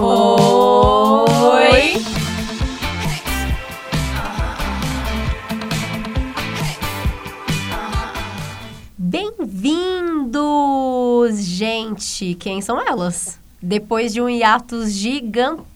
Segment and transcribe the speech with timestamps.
[0.00, 1.94] Oi!
[8.96, 10.30] Bem-vindos,
[11.42, 12.36] gente!
[12.36, 13.40] Quem são elas?
[13.60, 15.66] Depois de um hiatus gigantesco,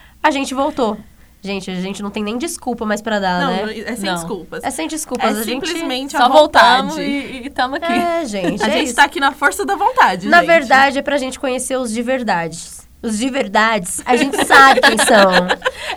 [0.22, 0.96] a gente voltou.
[1.42, 3.78] Gente, a gente não tem nem desculpa mais pra dar, Não, né?
[3.80, 4.14] é sem Não.
[4.14, 4.62] desculpas.
[4.62, 5.36] É sem desculpas.
[5.36, 5.66] É a gente...
[5.66, 7.08] simplesmente Só voltamos vontade.
[7.10, 7.92] e estamos aqui.
[7.92, 8.62] É, gente.
[8.64, 8.96] A é gente isso.
[8.96, 10.46] tá aqui na força da vontade, Na gente.
[10.48, 12.86] verdade, é pra gente conhecer os de verdades.
[13.02, 15.48] Os de verdades, a gente sabe quem são.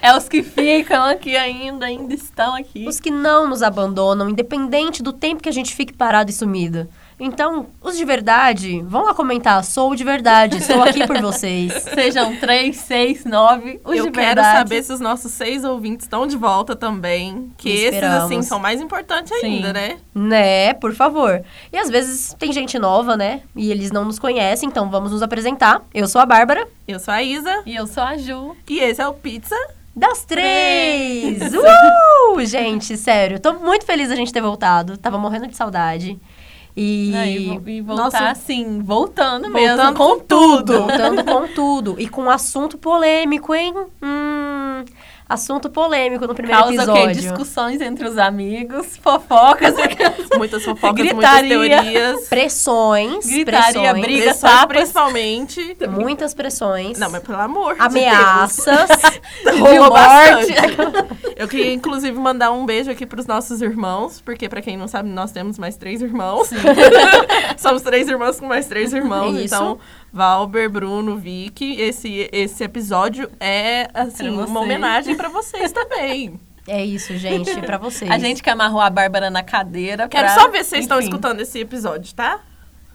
[0.02, 2.88] É os que ficam aqui ainda, ainda estão aqui.
[2.88, 6.88] Os que não nos abandonam, independente do tempo que a gente fique parado e sumido.
[7.20, 9.64] Então, os de verdade, vão lá comentar.
[9.64, 11.72] Sou de verdade, estou aqui por vocês.
[11.94, 14.58] Sejam três, seis, nove, os Eu de quero verdade.
[14.58, 17.52] saber se os nossos seis ouvintes estão de volta também.
[17.58, 19.46] Que esses, assim, são mais importantes Sim.
[19.46, 19.98] ainda, né?
[20.14, 21.44] Né, por favor.
[21.72, 23.42] E às vezes tem gente nova, né?
[23.56, 25.82] E eles não nos conhecem, então vamos nos apresentar.
[25.94, 28.56] Eu sou a Bárbara, Eu sou a Isa E eu sou a Ju.
[28.70, 29.56] e esse é o Pizza.
[29.96, 31.40] das três!
[31.54, 32.44] Uh!
[32.46, 34.98] Gente, sério, tô muito feliz da gente ter voltado.
[34.98, 36.20] Tava morrendo de saudade.
[36.76, 37.10] E.
[37.12, 38.30] Né, E, vo- e voltar Nossa.
[38.30, 39.78] assim, voltando, mesmo.
[39.78, 40.80] Voltando Com com tudo.
[40.80, 41.96] Voltando com tudo.
[42.00, 43.74] E com assunto polêmico, hein?
[44.02, 44.84] Hum,
[45.34, 47.16] assunto polêmico no primeiro Causa episódio.
[47.16, 49.74] Discussões entre os amigos, fofocas,
[50.38, 51.58] Muitas fofocas, Gritaria.
[51.58, 52.28] muitas teorias.
[52.28, 53.26] Pressões.
[53.26, 54.68] Gritaria, pressões, briga, Pressões, tapas.
[54.78, 55.78] principalmente.
[55.90, 56.98] Muitas pressões.
[57.00, 58.90] Não, mas pelo amor Ameaças.
[59.44, 60.54] de morte.
[61.36, 65.10] Eu queria, inclusive, mandar um beijo aqui pros nossos irmãos, porque, pra quem não sabe,
[65.10, 66.50] nós temos mais três irmãos.
[67.58, 69.36] Somos três irmãos com mais três irmãos.
[69.36, 69.46] Isso.
[69.56, 69.80] Então,
[70.14, 74.56] Valber, Bruno, Vicky, esse, esse episódio é, assim, uma vocês.
[74.58, 76.40] homenagem pra vocês também.
[76.66, 77.50] É isso, gente.
[77.52, 78.10] É pra vocês.
[78.10, 80.08] A gente que amarrou a Bárbara na cadeira.
[80.08, 82.40] Quero pra- só ver se vocês estão escutando esse episódio, tá?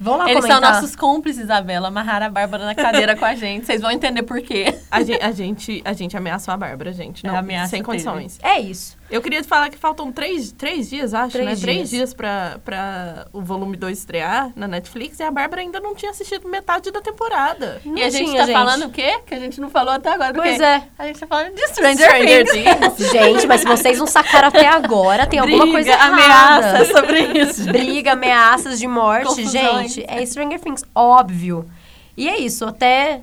[0.01, 0.63] Vão lá Eles comentar.
[0.63, 1.89] são nossos cúmplices, Isabela.
[1.89, 3.67] Amarraram a Bárbara na cadeira com a gente.
[3.67, 4.75] Vocês vão entender por quê.
[4.91, 7.27] A gente, a gente, a gente ameaçou a Bárbara, gente.
[7.27, 7.85] É, Não, ameaça sem teve.
[7.85, 8.39] condições.
[8.43, 8.97] É isso.
[9.11, 11.55] Eu queria te falar que faltam três, três dias, acho, Três né?
[11.55, 11.63] dias.
[11.63, 15.95] Três dias pra, pra o volume 2 estrear na Netflix e a Bárbara ainda não
[15.95, 17.81] tinha assistido metade da temporada.
[17.87, 18.55] Não e a gente tinha, tá gente.
[18.55, 19.19] falando o quê?
[19.27, 20.35] Que a gente não falou até agora.
[20.35, 20.83] Pois é.
[20.99, 23.09] A gente tá falando de Stranger, Stranger Things.
[23.11, 26.13] Gente, mas se vocês não sacaram até agora, tem alguma Briga, coisa errada.
[26.13, 27.65] ameaça sobre isso.
[27.65, 29.95] Briga, ameaças de morte, Confusões.
[29.95, 30.05] gente.
[30.07, 31.69] É Stranger Things, óbvio.
[32.17, 33.23] E é isso, até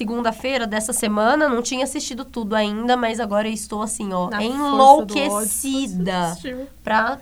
[0.00, 4.38] segunda-feira dessa semana não tinha assistido tudo ainda, mas agora eu estou assim, ó, Na
[4.38, 6.66] ódio, enlouquecida você assistiu.
[6.82, 7.18] pra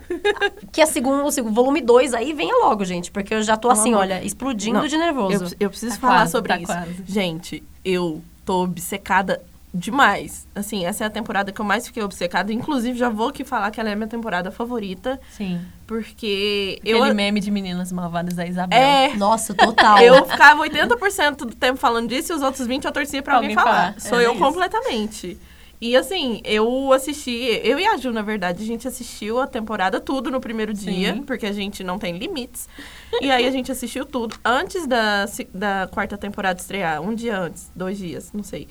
[0.71, 3.69] que a segunda, o segundo, volume 2 aí venha logo, gente, porque eu já tô
[3.69, 5.33] assim, olha, explodindo Não, de nervoso.
[5.59, 6.65] Eu, eu preciso Tá falar quase, sobre tá isso.
[6.71, 7.03] quase.
[7.05, 9.41] Gente, eu tô obcecada
[9.73, 10.47] demais.
[10.55, 12.51] Assim, essa é a temporada que eu mais fiquei obcecada.
[12.51, 15.61] Inclusive, já vou aqui falar que ela é minha temporada favorita, Sim.
[15.85, 17.15] porque Aquele eu...
[17.15, 18.81] meme de meninas malvadas da Isabela.
[18.81, 19.99] É, Nossa, total.
[19.99, 23.51] Eu ficava 80% do tempo falando disso e os outros 20% eu torcia pra alguém,
[23.51, 23.93] Alguém falar.
[23.93, 23.99] falar.
[23.99, 24.43] Sou Era eu isso.
[24.43, 25.37] completamente.
[25.81, 27.31] E assim, eu assisti,
[27.63, 31.13] eu e a Ju, na verdade, a gente assistiu a temporada tudo no primeiro dia,
[31.13, 31.23] Sim.
[31.23, 32.67] porque a gente não tem limites.
[33.21, 37.71] E aí a gente assistiu tudo antes da, da quarta temporada estrear, um dia antes,
[37.73, 38.67] dois dias, não sei.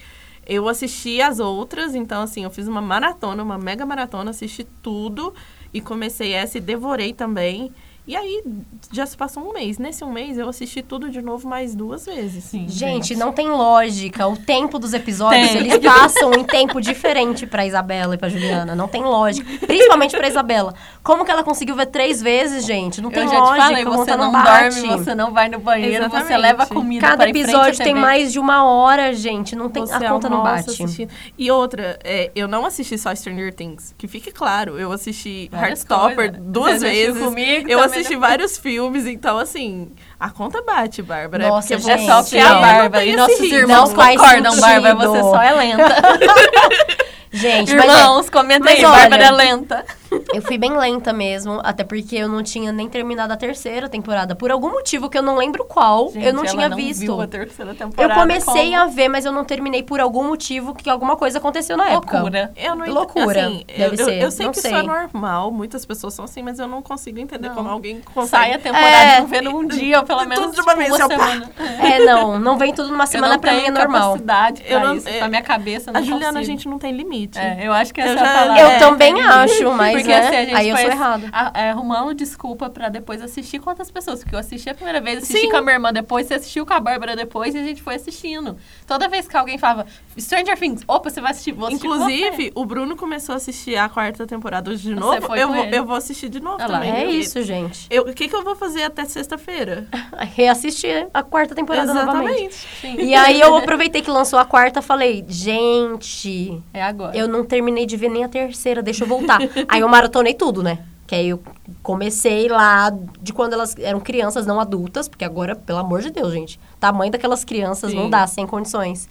[0.48, 5.34] Eu assisti as outras, então assim, eu fiz uma maratona, uma mega maratona, assisti tudo
[5.74, 7.70] e comecei essa e devorei também.
[8.08, 8.42] E aí
[8.90, 9.76] já se passou um mês.
[9.76, 12.42] Nesse um mês eu assisti tudo de novo mais duas vezes.
[12.44, 14.26] Sim, Gente, não tem lógica.
[14.26, 15.58] O tempo dos episódios, Tem.
[15.60, 18.74] eles passam em tempo diferente pra Isabela e pra Juliana.
[18.74, 19.46] Não tem lógica.
[19.66, 20.74] Principalmente pra Isabela.
[21.02, 23.02] Como que ela conseguiu ver três vezes, gente?
[23.02, 23.56] Não tem Eu já lógica.
[23.56, 24.80] te falei, a você conta não, bate.
[24.80, 26.40] dorme, você não vai no banheiro, você Exatamente.
[26.40, 29.54] leva comida Cada episódio tem mais de uma hora, gente.
[29.54, 30.70] Não tem, Você a conta não bate.
[30.70, 31.10] assistindo.
[31.36, 33.94] E outra, é, eu não assisti só Stranger Things.
[33.98, 36.40] Que fique claro, eu assisti Várias Heartstopper coisas.
[36.40, 37.22] duas Você vezes.
[37.22, 41.48] comigo eu também, assisti vários filmes, então assim, a conta bate, Bárbara.
[41.48, 43.04] Nossa, é gente, É só é a Bárbara.
[43.04, 43.58] E nossos ritmo.
[43.58, 44.60] irmãos Não concordam.
[44.60, 45.96] Bárbara, você só é lenta.
[47.30, 49.84] Gente, mas é, Irmãos, comenta Mas aí, olha, Bárbara é lenta.
[50.34, 51.60] Eu fui bem lenta mesmo.
[51.64, 54.34] Até porque eu não tinha nem terminado a terceira temporada.
[54.34, 57.00] Por algum motivo que eu não lembro qual, eu não Gente, tinha ela visto.
[57.00, 60.24] Viu a terceira Eu temporada comecei como a ver, mas eu não terminei por algum
[60.24, 62.16] motivo que alguma coisa aconteceu na época.
[62.18, 62.52] loucura.
[62.56, 64.70] Eu não ent- Loucura, Assim, deve eu, eu- ser, eu sei não que sei.
[64.72, 67.54] isso é normal, muitas pessoas são assim, mas eu não consigo entender Não.
[67.54, 68.28] como alguém consegue.
[68.28, 69.20] Sai a temporada É.
[69.20, 71.50] não vendo um dia, ou pelo Tudo menos de uma tipo, uma eu semana.
[71.80, 74.02] É, não, não vem tudo numa semana eu não pra mim é normal.
[74.12, 75.08] capacidade Eu não- isso.
[75.08, 76.44] é, Pra minha cabeça, eu não A Juliana, a consigo.
[76.46, 77.38] gente não tem limite.
[77.38, 78.62] É, eu acho que essa Eu é a já- palavra.
[78.62, 81.24] Eu É, também acho, mas Porque assim, a gente Aí eu sou errado.
[81.54, 84.20] é, arrumando desculpa pra depois assistir com outras pessoas.
[84.20, 85.50] Porque eu assisti a primeira vez, assisti Sim.
[85.50, 87.94] com a minha irmã depois, você assistiu com a Bárbara depois e a gente foi
[87.96, 88.56] assistindo.
[88.86, 89.86] Toda vez que alguém falava
[90.18, 91.86] Stranger Things, opa, você vai assistir, vou assistir.
[91.86, 95.36] Inclusive, o Bruno começou a assistir a quarta temporada hoje de Você novo.
[95.36, 95.76] Eu vou, ele.
[95.76, 96.90] eu vou assistir de novo lá, também.
[96.90, 97.88] É porque isso, gente.
[98.00, 99.86] O que, que eu vou fazer até sexta-feira?
[100.34, 102.56] Reassistir a quarta temporada novamente.
[102.82, 103.02] Exatamente.
[103.04, 107.16] E aí eu aproveitei que lançou a quarta, falei, gente, É agora.
[107.16, 109.38] eu não terminei de ver nem a terceira, deixa eu voltar.
[109.68, 110.78] aí eu maratonei tudo, né?
[111.06, 111.40] Que aí eu
[111.82, 112.90] comecei lá
[113.20, 117.12] de quando elas eram crianças, não adultas, porque agora, pelo amor de Deus, gente, tamanho
[117.12, 118.10] daquelas crianças não Sim.
[118.10, 119.08] dá, sem condições.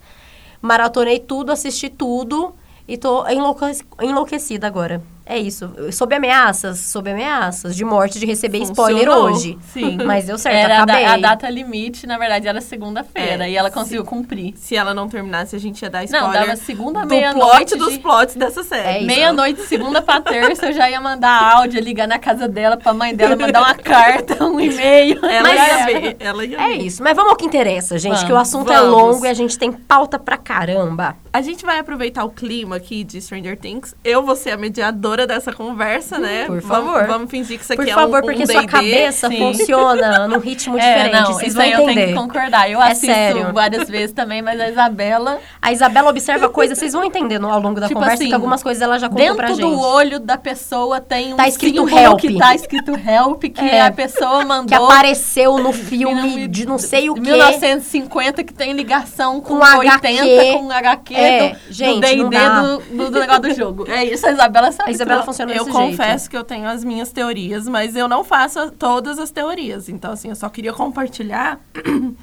[0.60, 2.54] Maratonei tudo, assisti tudo
[2.86, 5.02] e tô enlouque- enlouquecida agora.
[5.30, 5.70] É isso.
[5.92, 9.30] Sob ameaças, sob ameaças de morte, de receber spoiler Funcionou.
[9.30, 9.58] hoje.
[9.74, 9.98] Sim.
[10.06, 11.04] Mas deu certo, Era a, da- acabei.
[11.04, 13.46] a data limite, na verdade, era segunda-feira.
[13.46, 14.54] É, e ela conseguiu cumprir.
[14.56, 17.56] Se ela não terminasse, a gente ia dar Não, spoiler dava segunda, do meia-noite.
[17.56, 19.04] plot dos de- plots dessa série.
[19.04, 19.06] É.
[19.06, 23.14] Meia-noite, segunda pra terça, eu já ia mandar áudio, ligar na casa dela, pra mãe
[23.14, 25.22] dela, mandar uma carta, um e-mail.
[25.26, 26.82] Ela Mas ia é- ver, ela ia É ver.
[26.84, 27.02] isso.
[27.02, 28.90] Mas vamos ao que interessa, gente, que o Vamos, assunto é vamos.
[28.92, 31.16] longo e a gente tem pauta pra caramba.
[31.30, 33.94] A gente vai aproveitar o clima aqui de Stranger Things.
[34.02, 36.44] Eu vou ser a mediadora dessa conversa, né?
[36.46, 37.06] Por Vamos- favor.
[37.06, 38.66] Vamos, fingir que isso aqui Por é favor, um, porque um sua D&D.
[38.68, 39.38] cabeça sim.
[39.38, 41.12] funciona num ritmo É, diferente.
[41.22, 42.06] não, Vocês isso vão aí eu tenho entender.
[42.08, 42.70] que concordar.
[42.70, 43.52] Eu É assisto sério.
[43.52, 47.60] várias vezes também, mas a Isabela, A Isabela observa coisas, vocês vão entender no- ao
[47.60, 49.70] longo da Tipo conversa assim, que algumas coisas ela já contou pra dentro gente.
[49.74, 52.20] do olho da pessoa tem um Tá escrito help.
[52.20, 53.82] que tá escrito help, que É.
[53.82, 54.66] a pessoa mandou.
[54.66, 57.20] Que apareceu no filme de não sei o quê.
[57.20, 60.52] 1950 que tem ligação com, Com 80, HQ.
[60.58, 62.60] com HQ É, do, gente, do D&D não dá.
[62.62, 63.84] do, do, do negócio do jogo.
[63.90, 64.90] É isso, a Isabela sabe.
[64.90, 65.90] A Isabela funciona Eu desse jeito.
[65.90, 69.88] confesso que eu tenho as minhas teorias, mas eu não faço todas as teorias.
[69.88, 71.60] Então, assim, eu só queria compartilhar.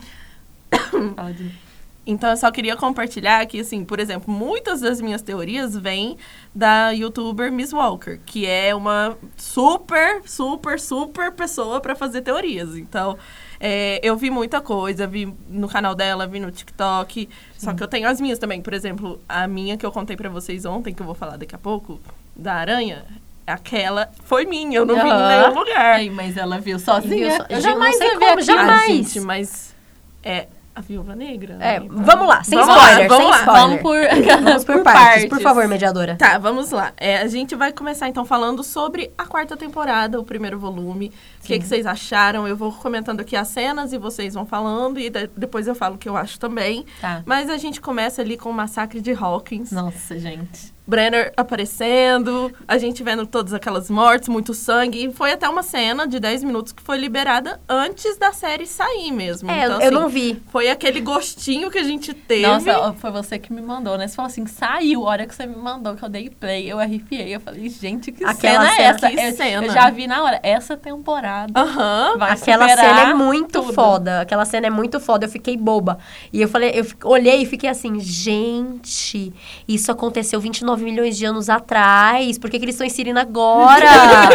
[2.07, 6.17] Então, eu só queria compartilhar que, assim, por exemplo, muitas das minhas teorias vêm
[6.53, 12.75] da youtuber Miss Walker, que é uma super, super, super pessoa para fazer teorias.
[12.75, 13.17] Então,
[13.59, 17.27] é, eu vi muita coisa, vi no canal dela, vi no TikTok.
[17.57, 18.61] Só que eu tenho as minhas também.
[18.61, 21.55] Por exemplo, a minha que eu contei para vocês ontem, que eu vou falar daqui
[21.55, 21.99] a pouco,
[22.35, 23.03] da aranha,
[23.47, 26.03] aquela foi minha, eu não vi em nenhum lugar.
[26.11, 27.29] Mas ela viu sozinha.
[27.29, 28.41] Viu so- Eu jamais como, aquilo.
[28.41, 28.81] jamais.
[28.81, 29.75] Ah, gente, mas
[30.23, 31.57] é a Viúva Negra.
[31.61, 31.87] É, né?
[31.89, 33.37] vamos lá, sem Vamos spoiler, lá, vamos sem lá.
[33.39, 33.61] spoiler.
[33.61, 36.15] Vamos por, Vamos por, partes, por favor, mediadora.
[36.17, 36.91] Tá, vamos lá.
[36.97, 41.13] É, a gente vai começar então falando sobre a quarta temporada, o primeiro volume.
[41.45, 42.47] O que, que vocês acharam?
[42.47, 45.95] Eu vou comentando aqui as cenas e vocês vão falando e de- depois eu falo
[45.95, 46.85] o que eu acho também.
[46.99, 47.21] Tá.
[47.25, 49.71] Mas a gente começa ali com o massacre de Hawkins.
[49.71, 50.73] Nossa, gente.
[50.87, 55.05] Brenner aparecendo, a gente vendo todas aquelas mortes, muito sangue.
[55.05, 59.11] E foi até uma cena de 10 minutos que foi liberada antes da série sair
[59.11, 59.49] mesmo.
[59.49, 60.41] É, Então, eu assim, não vi.
[60.51, 62.45] Foi aquele gostinho que a gente teve.
[62.45, 64.07] Nossa, foi você que me mandou, né?
[64.07, 66.79] Você falou assim, saiu, a hora que você me mandou, que eu dei play, eu
[66.79, 67.35] arrepiei.
[67.35, 69.09] Eu falei, gente, que Aquela cena é essa?
[69.09, 69.65] que eu, cena.
[69.65, 71.25] eu já vi na hora, essa temporada
[71.55, 72.17] Aham.
[72.17, 73.73] vai Aquela superar cena é muito tudo.
[73.73, 74.21] foda.
[74.21, 75.25] Aquela cena é muito foda.
[75.25, 75.97] Eu fiquei boba.
[76.31, 79.33] E eu falei, eu olhei e fiquei assim, gente,
[79.67, 82.37] isso aconteceu 29 milhões de anos atrás.
[82.37, 83.85] Por que, que eles estão inserindo agora?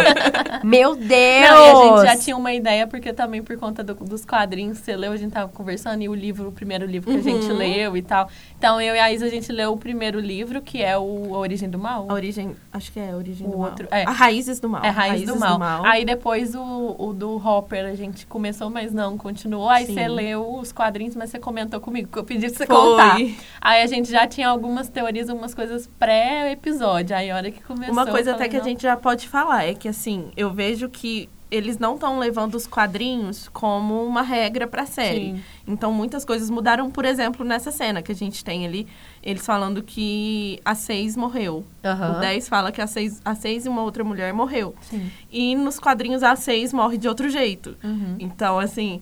[0.63, 1.49] Meu Deus!
[1.49, 4.79] Não, e a gente já tinha uma ideia, porque também por conta do- dos quadrinhos
[4.79, 7.21] que você leu, a gente tava conversando, e o livro, o primeiro livro que a
[7.21, 7.57] gente Uhum.
[7.57, 8.29] leu e tal.
[8.57, 11.39] Então, eu e a Isa, a gente leu o primeiro livro, que é o A
[11.39, 12.05] Origem do Mal.
[12.09, 13.99] A origem, acho que é a origem O do outro, mal.
[13.99, 14.03] é.
[14.05, 14.83] A Raízes do Mal.
[14.83, 15.85] É Raiz Raízes do mal.
[15.85, 19.69] Aí depois o, o do Hopper a gente começou, mas não continuou.
[19.69, 19.93] Aí Sim.
[19.93, 22.75] você leu os quadrinhos, mas você comentou comigo, que eu pedi pra você Foi.
[22.75, 23.17] contar.
[23.61, 27.15] Aí a gente já tinha algumas teorias, algumas coisas pré-episódio.
[27.15, 27.93] Aí a hora que começou.
[27.93, 28.65] Uma coisa eu até falei, que a não.
[28.65, 32.65] gente já pode falar é que, assim, eu vejo que eles não estão levando os
[32.65, 35.33] quadrinhos como uma regra pra série.
[35.33, 35.43] Sim.
[35.67, 38.87] Então, muitas coisas mudaram, por exemplo, nessa cena que a gente tem ali,
[39.21, 41.65] eles falando que a Seis morreu.
[41.83, 42.17] Aham.
[42.17, 44.73] O 10 fala que a Seis, a Seis e uma outra mulher morreu.
[44.81, 45.11] Sim.
[45.29, 47.75] E nos quadrinhos a Seis morre de outro jeito.
[47.83, 48.15] Uhum.
[48.17, 49.01] Então, assim...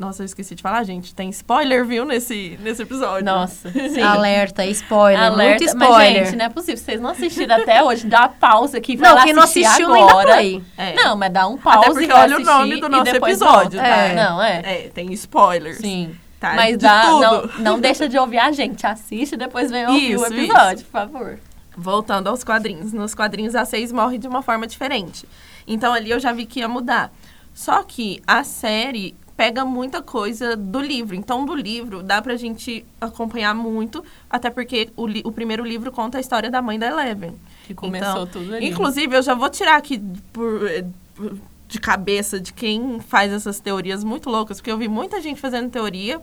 [0.00, 1.14] Nossa, eu esqueci de falar, gente.
[1.14, 3.22] Tem spoiler, viu, nesse, nesse episódio.
[3.22, 4.00] Nossa, sim.
[4.00, 5.62] Alerta, spoiler, Alerta.
[5.62, 5.90] muito spoiler.
[5.90, 6.76] Mas, gente, não é possível.
[6.78, 8.96] Vocês não assistiram até hoje, dá pausa aqui.
[8.96, 10.36] vai não, lá quem não assistiu agora.
[10.36, 10.82] nem dá.
[10.82, 10.94] É.
[10.94, 13.94] Não, mas dá um pause Até porque olha o nome do nosso episódio, volta.
[13.94, 14.14] tá?
[14.14, 14.62] Não, é.
[14.64, 15.76] É, tem spoilers.
[15.76, 16.16] Sim.
[16.40, 17.20] Tá, Mas de dá, tudo.
[17.20, 18.86] não, não deixa de ouvir a gente.
[18.86, 21.38] Assiste e depois vem ouvir o Isso, episódio, por favor.
[21.76, 22.94] Voltando aos quadrinhos.
[22.94, 25.28] Nos quadrinhos, a seis morre de uma forma diferente.
[25.66, 27.12] Então, ali eu já vi que ia mudar.
[27.52, 31.16] Só que a série pega muita coisa do livro.
[31.16, 34.04] Então, do livro, dá pra gente acompanhar muito.
[34.28, 37.32] Até porque o, o primeiro livro conta a história da mãe da Eleven.
[37.66, 38.66] Que começou tudo ali.
[38.68, 39.98] Inclusive, eu já vou tirar aqui
[40.30, 44.58] por, eh, por- de cabeça de quem faz essas teorias muito loucas.
[44.58, 46.20] Porque eu vi muita gente fazendo teoria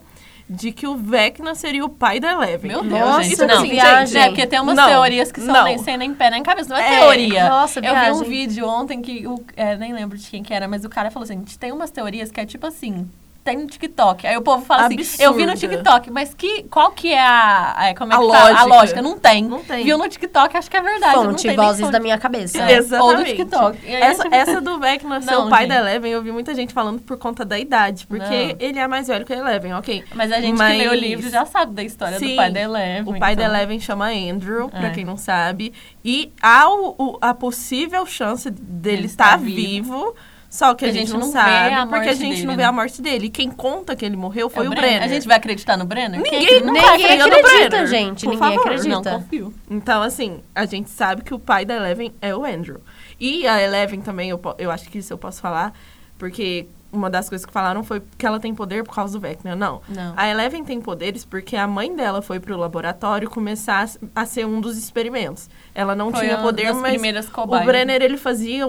[0.48, 2.70] de que o Vecna seria o pai da Eleven.
[2.70, 3.32] Meu Deus, Nossa, gente.
[3.34, 4.22] Isso Não, assim, viagem.
[4.22, 5.64] É, porque tem umas Não, teorias que são não.
[5.64, 6.70] nem, sem nem pé nem cabeça.
[6.70, 7.48] Não é, É, teoria.
[7.50, 8.28] nossa, Eu vi um viagem.
[8.28, 11.24] vídeo ontem que, o, é, nem lembro de quem que era, mas o cara falou
[11.24, 13.06] assim, tem umas teorias que é tipo assim...
[13.48, 14.26] Tem no TikTok.
[14.26, 15.76] Aí o povo fala assim, eu vi no Absurda.
[15.76, 18.38] TikTok, mas que, qual que é a, como é A que fala?
[18.38, 18.64] A lógica.
[18.66, 19.02] lógica.
[19.02, 19.44] Não tem.
[19.44, 19.84] Não tem.
[19.84, 21.16] Viu no TikTok, acho que é verdade.
[21.16, 21.92] não Fonte, vozes fonte.
[21.92, 22.58] da minha cabeça.
[22.62, 23.10] É, Exatamente.
[23.10, 23.78] Ou do TikTok.
[23.86, 25.68] Aí, Essa, essa do Vecna ser o pai gente.
[25.70, 28.06] da Eleven, eu vi muita gente falando por conta da idade.
[28.06, 28.56] Porque Não.
[28.60, 30.04] ele é mais velho que a Eleven, ok.
[30.14, 32.50] Mas a gente Mas- que lê o livro já sabe da história Sim, do pai
[32.50, 33.14] da Eleven.
[33.14, 33.54] O pai da então.
[33.54, 34.90] Eleven chama Andrew, pra É.
[34.90, 35.72] quem não sabe.
[36.04, 40.14] E há o- o- a possível chance dele Ele estar estar vivo.
[40.50, 42.56] Só que a, gente, não, vê sabe, a porque a gente dele, não né?
[42.56, 43.26] vê a morte dele.
[43.26, 44.90] E quem conta que ele morreu É foi o, Brenner.
[44.92, 45.04] Brenner.
[45.04, 46.20] A gente vai acreditar no Brenner?
[46.22, 46.82] Ninguém Quem- Ninguém
[47.20, 48.24] acredita Brenner, gente.
[48.24, 48.60] por Ninguém favor.
[48.66, 48.88] acredita.
[49.12, 49.54] Não confio.
[49.70, 52.80] Então, assim, a gente sabe que o pai da Eleven é o Andrew.
[53.20, 55.74] E a Eleven também, eu, eu acho que isso eu posso falar,
[56.16, 59.54] porque uma das coisas que falaram foi que ela tem poder por causa do Vecna.
[59.54, 59.82] Não.
[59.88, 60.14] Não.
[60.16, 64.60] A Eleven tem poderes porque a mãe dela foi pro laboratório começar a ser um
[64.60, 65.48] dos experimentos.
[65.74, 67.64] Ela não Foi tinha poder, mas o.
[67.64, 68.64] Brenner ele fazia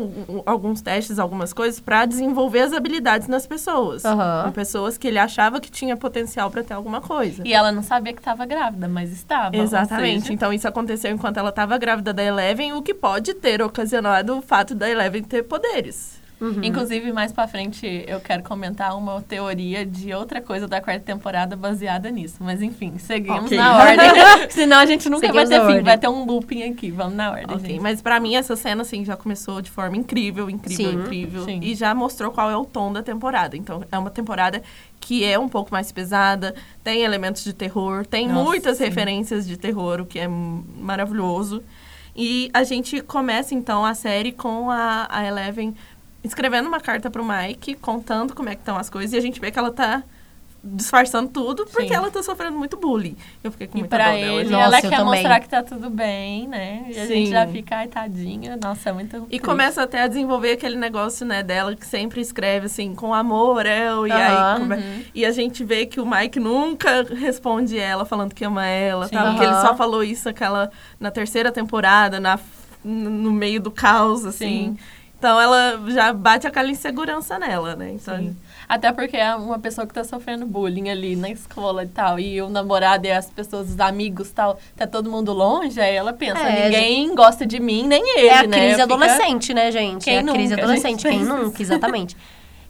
[0.46, 4.04] alguns testes, algumas coisas pra desenvolver as habilidades nas pessoas.
[4.04, 4.48] Aham.
[4.50, 7.42] Em pessoas que ele achava que tinha potencial pra ter alguma coisa.
[7.46, 9.56] E ela não sabia que estava grávida, mas estava.
[9.56, 10.22] Exatamente.
[10.24, 14.38] seja, Então isso aconteceu enquanto ela estava grávida da Eleven, o que pode ter ocasionado
[14.38, 16.19] o fato da Eleven ter poderes.
[16.42, 16.64] Uhum.
[16.64, 21.56] Inclusive, mais pra frente, eu quero comentar uma teoria de outra coisa da quarta temporada
[21.56, 22.38] baseada nisso.
[22.40, 23.58] Mas enfim, seguimos Ok.
[23.58, 23.98] na ordem.
[24.50, 25.84] Senão a gente nunca Seguimos vai ter fim.
[25.84, 26.92] Vai ter um looping aqui.
[26.92, 27.82] Vamos na ordem, Ok, gente.
[27.82, 31.00] mas pra mim essa cena assim já começou de forma incrível, incrível, Sim.
[31.00, 31.60] incrível Sim.
[31.62, 33.58] e já mostrou qual é o tom da temporada.
[33.58, 34.62] Então é uma temporada
[35.00, 38.86] que é um pouco mais pesada, tem elementos de terror, tem Nossa, muitas sim.
[38.86, 41.62] referências de terror, o que é maravilhoso.
[42.16, 45.74] E a gente começa então a série com a, a Eleven
[46.24, 49.40] escrevendo uma carta pro Mike, contando como é que estão as coisas, e a gente
[49.40, 50.04] vê que ela tá
[50.62, 51.94] disfarçando tudo porque Sim.
[51.94, 53.16] ela tá sofrendo muito bullying.
[53.42, 54.50] Eu fiquei com E muita pra dó dela, ele.
[54.50, 55.06] Nossa, ela quer também.
[55.06, 56.86] mostrar que tá tudo bem, né?
[56.90, 57.14] E a Sim.
[57.14, 58.58] gente já fica, ai, tadinha.
[58.62, 59.40] Nossa, é muito E triste.
[59.46, 64.06] começa até a desenvolver aquele negócio, né, dela que sempre escreve assim, com amor, eu,
[64.06, 64.54] e Aham.
[64.54, 65.04] aí come- Uhum.
[65.16, 69.16] E a gente vê que o Mike nunca responde ela falando que ama ela, Sim.
[69.16, 69.30] tá?
[69.32, 72.38] Porque ele só falou isso aquela, na terceira temporada, na,
[72.84, 74.76] no meio do caos, assim.
[74.76, 74.78] Sim.
[75.20, 77.92] Então ela já bate aquela insegurança nela, né?
[77.92, 78.36] Então, Sim.
[78.70, 82.20] Até porque é uma pessoa que tá sofrendo bullying ali na escola e tal.
[82.20, 85.96] E o namorado e as pessoas, os amigos e tal, tá todo mundo longe, aí
[85.96, 88.58] ela pensa, É, ninguém gosta de mim, nem ele, É a né?
[88.58, 90.04] crise Fica- adolescente, né, gente?
[90.06, 91.02] Quem é a crise nunca, adolescente.
[91.02, 91.18] gente?
[91.18, 92.16] Quem nunca, exatamente.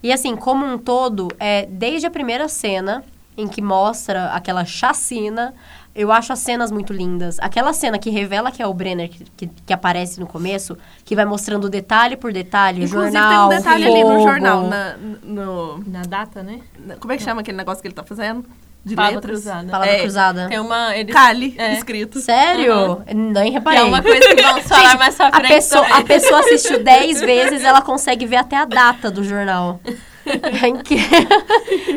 [0.02, 3.04] E assim, como um todo, é, desde a primeira cena,
[3.38, 5.54] em que mostra aquela chacina,
[5.96, 7.38] eu acho as cenas muito lindas.
[7.40, 11.16] Aquela cena que revela que é o Brenner que, que, que aparece no começo, que
[11.16, 14.22] vai mostrando detalhe por detalhe, o inclusive jornal, tem um detalhe ali no fogo.
[14.24, 16.60] jornal, na, no, Na data, né?
[17.00, 18.46] Como é que chama aquele negócio que ele tá fazendo?
[18.86, 19.42] De Palavra letras?
[19.42, 19.68] cruzada.
[19.70, 20.48] Palavra É, cruzada.
[20.48, 20.96] Tem uma...
[20.96, 21.74] Eles, Cali, É.
[21.74, 22.20] escrito.
[22.22, 23.02] Sério?
[23.14, 23.80] Nem que reparei.
[23.82, 25.98] é uma coisa que vamos falar mais pra A frente pessoa, também.
[26.00, 29.82] a pessoa assistiu 10 vezes, ela consegue ver até a data do jornal.
[30.64, 31.20] É incrível.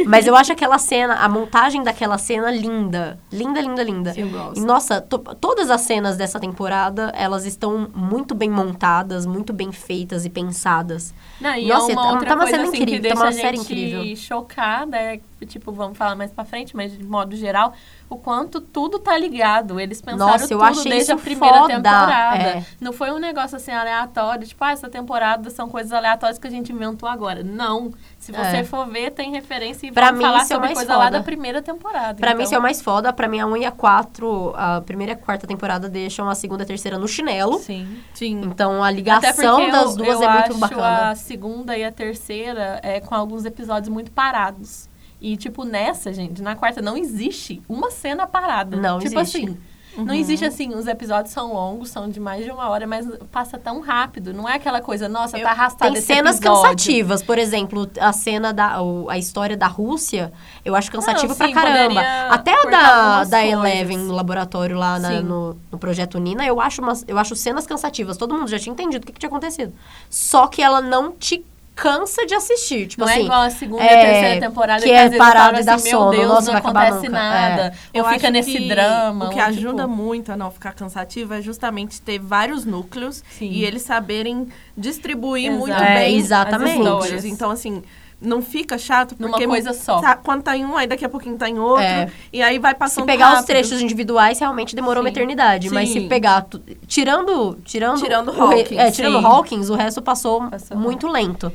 [0.06, 3.18] Mas eu acho aquela cena, a montagem daquela cena linda.
[3.30, 4.12] Linda, linda, linda.
[4.12, 4.58] Sim, eu gosto.
[4.58, 9.72] E, nossa, to- todas as cenas dessa temporada, elas estão muito bem montadas, muito bem
[9.72, 11.14] feitas e pensadas.
[11.40, 13.28] Não, e Nossa, é uma tá- outra uma coisa série assim, incrível, que deixa uma
[13.28, 14.16] a série gente incrível.
[14.16, 17.72] chocada, é, tipo, vamos falar mais pra frente, mas de modo geral,
[18.08, 19.80] o quanto tudo tá ligado.
[19.80, 22.36] Eles pensaram Nossa, eu tudo achei desde a primeira foda, temporada.
[22.42, 22.64] é.
[22.80, 26.50] Não foi um negócio assim aleatório, tipo, ah, essa temporada são coisas aleatórias que a
[26.50, 27.42] gente inventou agora.
[27.42, 27.90] Não.
[28.18, 28.64] Se você É.
[28.64, 31.18] for ver, tem referência e Pra mim, falar é sobre mais coisa lá foda.
[31.18, 32.14] da primeira temporada.
[32.14, 33.12] Pra mim, então, isso é o mais foda.
[33.12, 36.34] Pra mim, a 1 e a 4, a primeira e a quarta temporada deixam a
[36.36, 37.58] segunda e a terceira no chinelo.
[37.58, 37.98] Sim.
[38.14, 38.42] Sim.
[38.44, 41.14] Então, a ligação das eu- duas eu é muito bacana.
[41.32, 44.88] A segunda e a terceira é, com alguns episódios muito parados.
[45.20, 48.76] E, tipo, nessa, gente, na quarta não existe uma cena parada.
[48.76, 49.38] Não tipo existe.
[49.38, 49.58] assim.
[49.96, 53.58] Não existe assim, os episódios são longos, são de mais de uma hora, mas passa
[53.58, 54.32] tão rápido.
[54.32, 56.62] Não é aquela coisa, nossa, tá arrastado Tem cenas episódio.
[56.62, 60.32] cansativas, por exemplo, a cena da a história da Rússia,
[60.64, 62.00] eu acho cansativa Não, pra sim, caramba.
[62.30, 63.46] Até a da, da.
[63.46, 67.66] Eleven no laboratório lá na- no, no projeto Nina, eu acho umas, eu acho cenas
[67.66, 68.16] cansativas.
[68.16, 69.72] Todo mundo já tinha entendido o que, que tinha acontecido.
[70.08, 73.20] Só que ela não te cansa de assistir, tipo Não assim.
[73.20, 75.74] é igual a segunda e é, a terceira temporada que que, é parada e dá
[75.74, 77.10] assim, meu sono, Deus, nossa, não acontece nunca.
[77.10, 77.74] nada.
[77.94, 79.26] Eu Ou fica acho nesse drama.
[79.26, 83.22] O que ou, ajuda tipo, muito a não ficar cansativo é justamente ter vários núcleos
[83.30, 83.48] Sim.
[83.50, 85.58] e eles saberem distribuir Exato.
[85.58, 86.70] muito É, bem exatamente.
[86.72, 87.24] as histórias.
[87.24, 87.82] Então, assim,
[88.22, 90.00] não fica chato Numa porque coisa só.
[90.00, 91.82] tá- quando tá em um, aí daqui a pouquinho tá em outro.
[91.84, 92.08] É.
[92.32, 93.46] E aí vai passando Se pegar os rápido.
[93.46, 95.12] trechos individuais, realmente demorou uma Sim.
[95.16, 95.68] eternidade.
[95.70, 96.08] Mas se Sim.
[96.08, 96.46] pegar.
[96.86, 97.58] Tirando.
[97.64, 99.24] Tirando, Tirando o Hawkins, É, tirando sim.
[99.26, 101.52] Hawkins, o resto passou, Passou muito lento.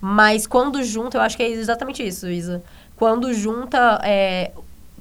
[0.00, 2.62] Mas quando junta, eu acho que é exatamente isso, Isa.
[2.96, 4.00] Quando junta.
[4.04, 4.52] é,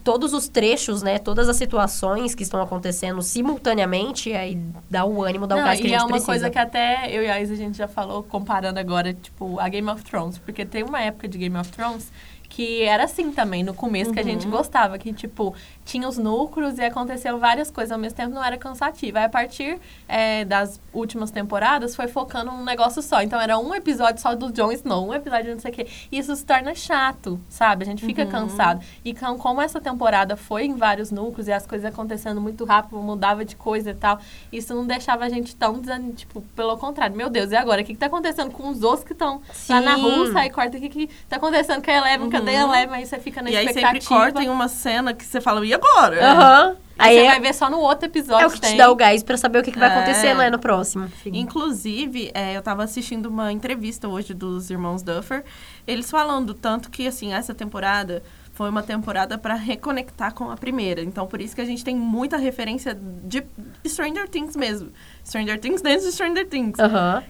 [0.07, 1.19] todos os trechos, né?
[1.19, 4.57] Todas as situações que estão acontecendo simultaneamente, aí
[4.89, 6.25] dá o ânimo, dá o Não, gás que e a gente é uma precisa.
[6.31, 9.67] coisa que até eu e a Isa a gente já falou, comparando agora, tipo, a
[9.67, 10.37] Game of Thrones.
[10.37, 12.09] Porque tem uma época de Game of Thrones
[12.57, 14.97] que era assim também, no começo, que a gente gostava.
[14.97, 15.53] Que, tipo,
[15.85, 19.19] tinha os núcleos e aconteceu várias coisas ao mesmo tempo, não era cansativo.
[19.19, 23.21] Aí, a partir é, das últimas temporadas, foi focando num negócio só.
[23.21, 25.87] Então, era um episódio só do Jon Snow, um episódio de não sei o quê.
[26.11, 27.83] E isso se torna chato, sabe?
[27.83, 28.83] A gente fica cansado.
[29.05, 32.97] E com, como essa temporada foi em vários núcleos e as coisas acontecendo muito rápido,
[32.97, 34.19] mudava de coisa e tal,
[34.51, 36.15] isso não deixava a gente tão desanimado.
[36.15, 37.83] Tipo, pelo contrário, meu Deus, e agora?
[37.83, 39.93] O que, que tá acontecendo com os outros que estão lá na.
[39.97, 40.39] Rússia?
[40.39, 42.96] Aí corta o que, que tá acontecendo com a Eleven, cadê a Eleven?
[42.96, 44.01] Aí você fica na E aí expectativa.
[44.01, 46.24] sempre corta em uma cena que você fala, e agora?
[46.32, 46.75] Aham.
[47.00, 48.44] Aí Aí você é, vai ver só no outro episódio.
[48.44, 48.72] é o que tem.
[48.72, 49.94] te dá o gás pra saber o que, que vai É.
[49.94, 51.08] acontecer né, no próximo.
[51.25, 55.44] Inclusive, é, eu tava assistindo uma entrevista hoje dos irmãos Duffer,
[55.88, 58.22] eles falando tanto que, assim, essa temporada
[58.54, 61.01] foi uma temporada para reconectar com a primeira.
[61.04, 63.44] Então, por isso que a gente tem muita referência de
[63.86, 64.89] Stranger Things mesmo.
[65.27, 66.79] Stranger Things dentro de Stranger Things.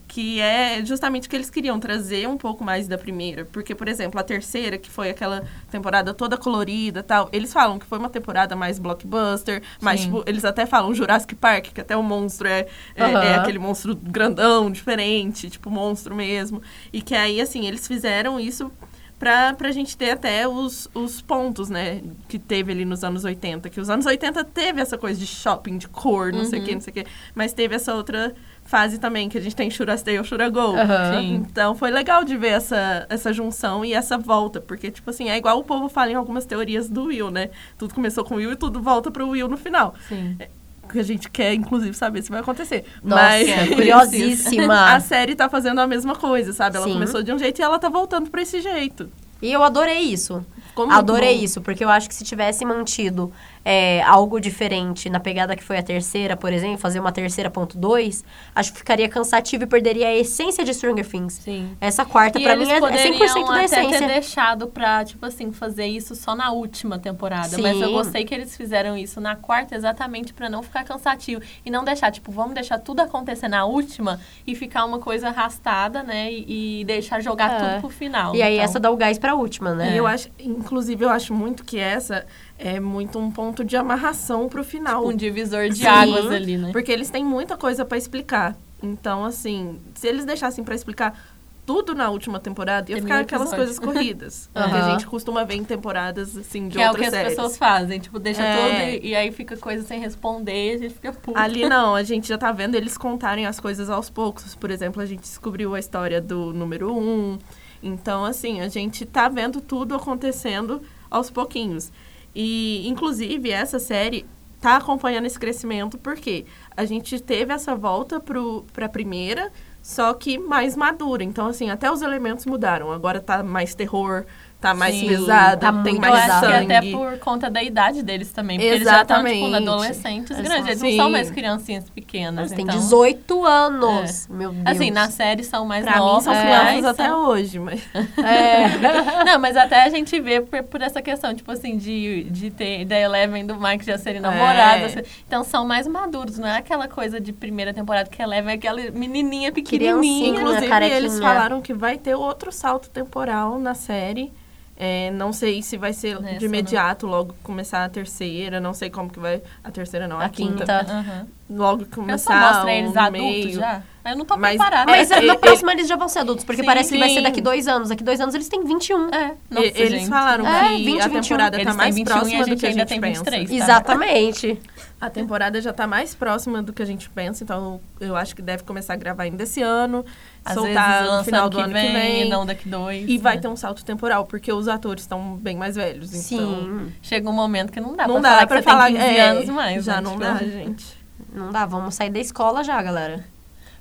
[0.08, 3.44] Que é justamente o que eles queriam, trazer um pouco mais da primeira.
[3.46, 7.80] Porque, por exemplo, a terceira, que foi aquela temporada toda colorida e tal, eles falam
[7.80, 11.98] que foi uma temporada mais blockbuster, mas, tipo, eles até falam Jurassic Park, que até
[11.98, 16.62] o monstro é, é, é aquele monstro grandão, diferente, tipo, monstro mesmo.
[16.94, 18.72] E que aí, assim, eles fizeram isso
[19.20, 23.70] pra, pra gente ter até os, os pontos, né, que teve ali nos anos 80.
[23.70, 26.74] Que os anos 80 teve essa coisa de shopping, de cor, não sei o que,
[26.74, 27.06] não sei o que.
[27.34, 28.34] Mas teve essa outra
[28.64, 30.76] fase também, que a gente tem Shurastay ou Shuragol.
[31.18, 31.46] Sim.
[31.50, 35.38] Então foi legal de ver essa, essa junção e essa volta, porque, tipo assim, é
[35.38, 37.50] igual o povo fala em algumas teorias do Will, né?
[37.78, 39.96] Tudo começou com o Will e tudo volta pro Will no final.
[40.08, 40.38] Sim.
[40.88, 42.86] Que a gente quer, inclusive, saber se vai acontecer.
[43.04, 44.94] Nossa, Mas curiosíssima.
[44.94, 46.78] a série tá fazendo a mesma coisa, sabe?
[46.78, 46.94] Ela Sim.
[46.94, 49.10] começou de um jeito e ela tá voltando pra esse jeito.
[49.42, 50.46] E eu adorei isso.
[50.76, 53.32] Muito Adorei isso, porque eu acho que se tivesse mantido
[53.70, 57.78] é, algo diferente na pegada que foi a terceira, por exemplo, fazer uma terceira ponto
[57.78, 58.24] dois,
[58.56, 61.34] acho que ficaria cansativo e perderia a essência de Stranger Things.
[61.34, 61.76] Sim.
[61.82, 62.84] Essa quarta, pra eles mim, é, é 100%
[63.18, 64.00] poderiam da até essência.
[64.00, 67.58] ter deixado pra, tipo assim, fazer isso só na última temporada.
[67.58, 67.94] Mas eu Sim.
[67.94, 71.42] gostei que eles fizeram isso na quarta exatamente pra não ficar cansativo.
[71.66, 76.04] E não deixar, tipo, vamos deixar tudo acontecer na última e ficar uma coisa arrastada,
[76.04, 76.32] né?
[76.32, 77.58] E, e deixar jogar É.
[77.60, 78.34] tudo pro final.
[78.34, 79.94] E aí Então, essa dá o gás pra última, né?
[79.94, 82.26] E eu acho, inclusive, eu acho muito que essa
[82.58, 85.06] é muito um ponto de amarração pro final.
[85.06, 85.88] Um divisor de Sim.
[85.88, 86.72] águas ali, né?
[86.72, 88.56] Porque eles têm muita coisa pra explicar.
[88.82, 91.20] Então, assim, se eles deixassem pra explicar
[91.66, 94.50] tudo na última temporada, ia Tem ficar aquelas coisas corridas.
[94.54, 97.14] Que a gente costuma ver em temporadas, assim, de Que é o outras que as
[97.14, 97.36] séries.
[97.36, 98.00] pessoas fazem.
[98.00, 98.56] Tipo, deixa É.
[98.56, 101.38] tudo e, e aí fica coisa sem responder e a gente fica puto.
[101.38, 104.56] Ali não, a gente já tá vendo eles contarem as coisas aos poucos.
[104.56, 107.38] Por exemplo, a gente descobriu a história do número um.
[107.84, 110.82] Então, assim, a gente tá vendo tudo acontecendo
[111.12, 111.92] aos pouquinhos.
[112.40, 114.24] E, inclusive, essa série
[114.62, 116.46] tá acompanhando esse crescimento porque
[116.76, 121.24] a gente teve essa volta pro, pra primeira, só que mais madura.
[121.24, 122.92] Então, assim, até os elementos mudaram.
[122.92, 124.24] Agora tá mais terror,
[124.60, 126.74] tá mais Sim, pesada, tá tem muito Eu mais acho que sangue.
[126.76, 128.58] até por conta da idade deles também.
[128.58, 129.56] Porque eles já estão, tipo, Exatamente.
[129.70, 130.80] adolescentes Eles grandes.
[130.80, 132.52] são- Eles não são mais criancinhas pequenas.
[132.52, 132.76] Eles têm então...
[132.80, 134.28] 18 anos.
[134.28, 134.64] Meu Deus.
[134.66, 136.26] Assim, na série são mais Pra novos.
[136.28, 137.82] mim, são crianças até são- hoje, mas...
[138.18, 139.24] É.
[139.26, 142.84] Não, mas até a gente vê por, por essa questão, tipo assim, de, de ter
[142.86, 144.96] da Eleven do Mike já serem namorados.
[144.96, 145.00] É.
[145.02, 145.10] assim.
[145.28, 148.56] Então são mais maduros, não é aquela coisa de primeira temporada que a Eleven é
[148.56, 149.98] aquela menininha pequenininha.
[149.98, 150.30] Criancinha.
[150.40, 150.98] Inclusive, carequinha.
[150.98, 154.32] eles falaram que vai ter outro salto temporal na série.
[154.80, 158.60] É, não sei se vai ser Nessa, de imediato, logo começar a terceira.
[158.60, 159.42] Não sei como que vai...
[159.64, 160.58] A terceira não, a, A quinta.
[160.60, 160.86] quinta.
[160.88, 161.28] Aham.
[161.50, 163.52] Logo Eu só começar mostro eles adultos meio.
[163.54, 163.82] já.
[164.06, 164.92] Eu não tô Mas- preparada.
[164.92, 167.10] Mas É, na é, próxima eles já vão ser adultos, porque Sim, parece que vai
[167.10, 167.90] ser daqui dois anos.
[167.90, 169.10] Daqui dois anos eles têm 21.
[169.10, 170.10] É, nossa, E- eles gente.
[170.10, 171.22] falaram É, que 20, a 21.
[171.22, 173.24] temporada Eles tá têm mais 21 próxima do que a ainda gente tem pensa.
[173.24, 173.50] 23.
[173.50, 173.56] Tá.
[173.56, 174.60] Exatamente.
[175.00, 178.42] A temporada já tá mais próxima do que a gente pensa, então eu acho que
[178.42, 180.04] deve começar a gravar ainda esse ano,
[180.48, 182.22] Às soltar vezes no final ano do que ano vem, que vem.
[182.26, 183.06] e não daqui dois.
[183.08, 183.42] E vai né?
[183.42, 186.14] ter um salto temporal, porque os atores estão bem mais velhos.
[186.14, 186.94] Então, Sim.
[187.02, 188.96] Chega um momento que não dá não pra dá falar pra que você falar tem
[188.96, 189.86] 15 é, anos mais.
[189.86, 190.02] Já né?
[190.02, 190.98] não Tipo, dá, gente.
[191.34, 193.24] Não dá, vamos sair da escola já, galera.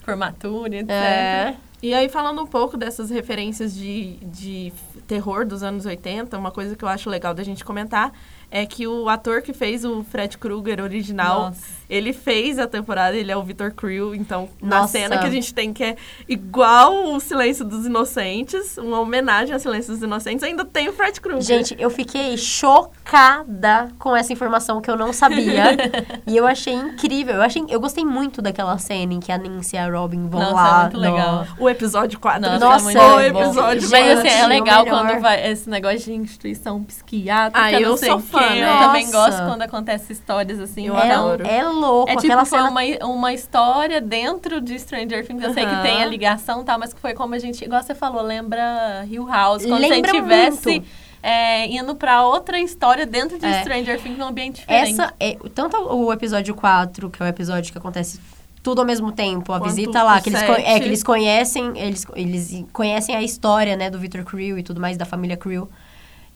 [0.02, 0.90] Formatura, etc.
[0.90, 1.54] É.
[1.82, 4.72] E aí, falando um pouco dessas referências de, de
[5.06, 8.12] terror dos anos 80, uma coisa que eu acho legal da gente comentar
[8.50, 11.62] é que o ator que fez o Fred Krueger original, Nossa.
[11.88, 14.92] Ele fez a temporada, ele é o Victor Creel, então na Nossa.
[14.92, 15.96] cena que a gente tem que é
[16.28, 21.20] igual o Silêncio dos Inocentes, uma homenagem ao Silêncio dos Inocentes, ainda tem o Fred
[21.20, 21.42] Krueger.
[21.42, 25.76] Gente, eu fiquei chocada com essa informação que eu não sabia.
[26.26, 27.36] e eu achei incrível.
[27.36, 30.40] Eu, achei, eu gostei muito daquela cena em que a Nancy e a Robin vão
[30.40, 30.78] Nossa, lá.
[30.78, 31.46] é muito legal.
[31.58, 32.40] O episódio 4.
[32.40, 36.82] Nossa, Nossa, é o episódio Mas assim, é legal quando vai esse negócio de instituição
[36.82, 38.78] psiquiátrica, Ah, não eu sei sou fã fã, eu né?
[38.80, 40.86] também gosto quando acontece histórias assim.
[40.86, 41.46] Eu É, adoro.
[41.46, 42.10] é louco.
[42.10, 45.42] É tipo, aquela foi cena uma, uma história dentro de Stranger Things.
[45.42, 47.82] Eu sei que tem a ligação e tal, mas que foi como a gente, igual
[47.82, 49.62] você falou, lembra Hill House.
[49.62, 50.86] Como se a Lembra gente tivesse muito.
[51.22, 53.60] é, indo pra outra história dentro de É.
[53.62, 54.92] Stranger Things num ambiente diferente.
[54.92, 58.20] Essa é tanto o episódio 4, que é o episódio que acontece
[58.62, 62.04] tudo ao mesmo tempo, a Quanto visita lá, que eles, é, que eles conhecem, eles,
[62.16, 65.68] eles conhecem a história, né, do Victor Creel e tudo mais, da família Creel.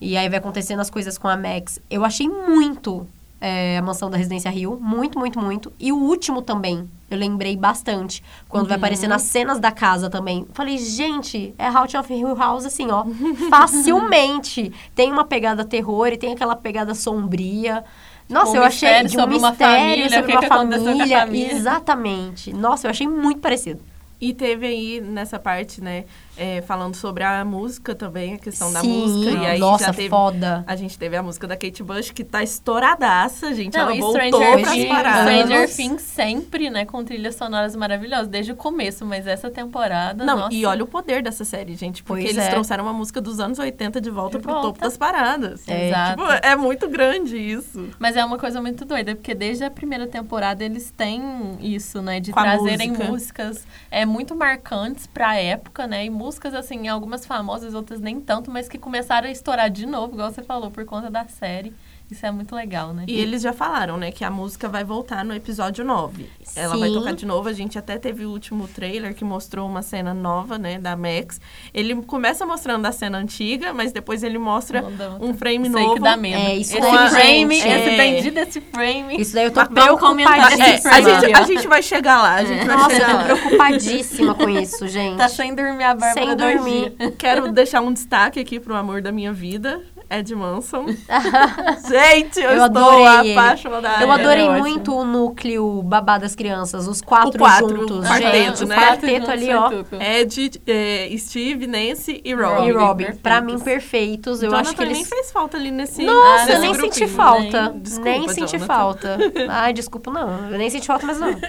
[0.00, 1.80] E aí vai acontecendo as coisas com a Max.
[1.90, 3.04] Eu achei muito
[3.40, 5.72] é, a mansão da Residência Rio, muito, muito, muito.
[5.80, 8.22] E o último também, eu lembrei bastante.
[8.48, 10.46] Quando vai aparecer nas cenas da casa também.
[10.52, 13.04] Falei, gente, é Haunting of Hill House, assim, ó.
[13.48, 14.72] facilmente.
[14.94, 17.82] Tem uma pegada terror e tem aquela pegada sombria.
[18.28, 21.18] Nossa, Um eu achei de um sobre uma mistério família, o sobre uma família.
[21.20, 21.52] família.
[21.52, 22.52] Exatamente.
[22.52, 23.80] Nossa, eu achei muito parecido.
[24.20, 26.04] E teve aí nessa parte, né,
[26.40, 29.42] é, falando sobre a música também, a questão da Sim, música.
[29.42, 30.64] E aí nossa, já teve, foda.
[30.66, 33.74] A gente teve a música da Kate Bush, que tá estouradaça, gente.
[33.74, 35.34] Não, ela e voltou Stranger, pras paradas.
[35.44, 40.38] Stranger Things sempre, né, com trilhas sonoras maravilhosas, desde o começo, mas essa temporada, Não,
[40.38, 40.54] nossa.
[40.54, 42.02] e olha o poder dessa série, gente.
[42.02, 42.50] Porque Pois eles é.
[42.50, 44.68] trouxeram uma música dos anos 80 de volta De pro volta.
[44.68, 45.68] topo das paradas.
[45.68, 45.88] É.
[45.88, 46.22] Exato.
[46.22, 47.88] Tipo, é muito grande isso.
[47.98, 52.18] Mas é uma coisa muito doida, porque desde a primeira temporada eles têm isso, né?
[52.18, 53.08] De Com trazerem música.
[53.10, 56.06] músicas é, muito marcantes pra época, né?
[56.06, 60.14] E músicas, assim, algumas famosas, outras nem tanto, mas que começaram a estourar de novo,
[60.14, 61.74] igual você falou, por conta da série.
[62.10, 63.04] Isso é muito legal, né?
[63.06, 66.28] E eles já falaram, né, que a música vai voltar no episódio 9.
[66.56, 66.94] Ela vai Sim.
[66.94, 67.48] tocar de novo.
[67.48, 71.40] A gente até teve o último trailer que mostrou uma cena nova, né, da Max.
[71.72, 74.84] Ele começa mostrando a cena antiga, mas depois ele mostra
[75.20, 75.94] um frame Sei novo.
[75.94, 76.36] que dá medo.
[76.36, 77.96] É, isso esse frame, gente, esse é.
[77.96, 79.20] bendito desse frame.
[79.20, 80.66] Isso daí eu tô preocupadíssima.
[80.66, 81.20] É, esse a, frame.
[81.20, 83.24] gente, a gente vai chegar lá, a gente vai Nossa, eu chegar tô lá.
[83.24, 85.16] preocupadíssima com isso, gente.
[85.16, 86.92] Tá sem dormir a Bárbara Sem dormir.
[87.16, 90.86] Quero deixar um destaque aqui pro amor da minha vida, Ed Manson.
[91.88, 93.32] gente, eu, Eu estou ele.
[93.32, 94.02] apaixonada.
[94.02, 94.58] Eu adorei é ótimo.
[94.68, 97.98] muito o núcleo babá das crianças, os quatro, O quatro, juntos.
[97.98, 98.76] o quarteto, gente, né?
[98.76, 99.70] O quarteto ali, ó.
[100.00, 102.66] Ed, é, Steve, Nancy e Rob.
[102.68, 103.22] E Robin, perfeitos.
[103.22, 104.42] pra mim, perfeitos.
[104.42, 104.92] Eu Jonathan acho que eles...
[104.94, 106.92] nem fez falta ali nesse Nossa, nesse eu nem grupinho.
[106.92, 107.68] senti falta.
[107.70, 108.66] Nem- Desculpa, nem senti Jonathan.
[108.66, 109.18] falta.
[109.48, 110.50] Ai, desculpa, não.
[110.50, 111.34] Eu nem senti falta, mas não.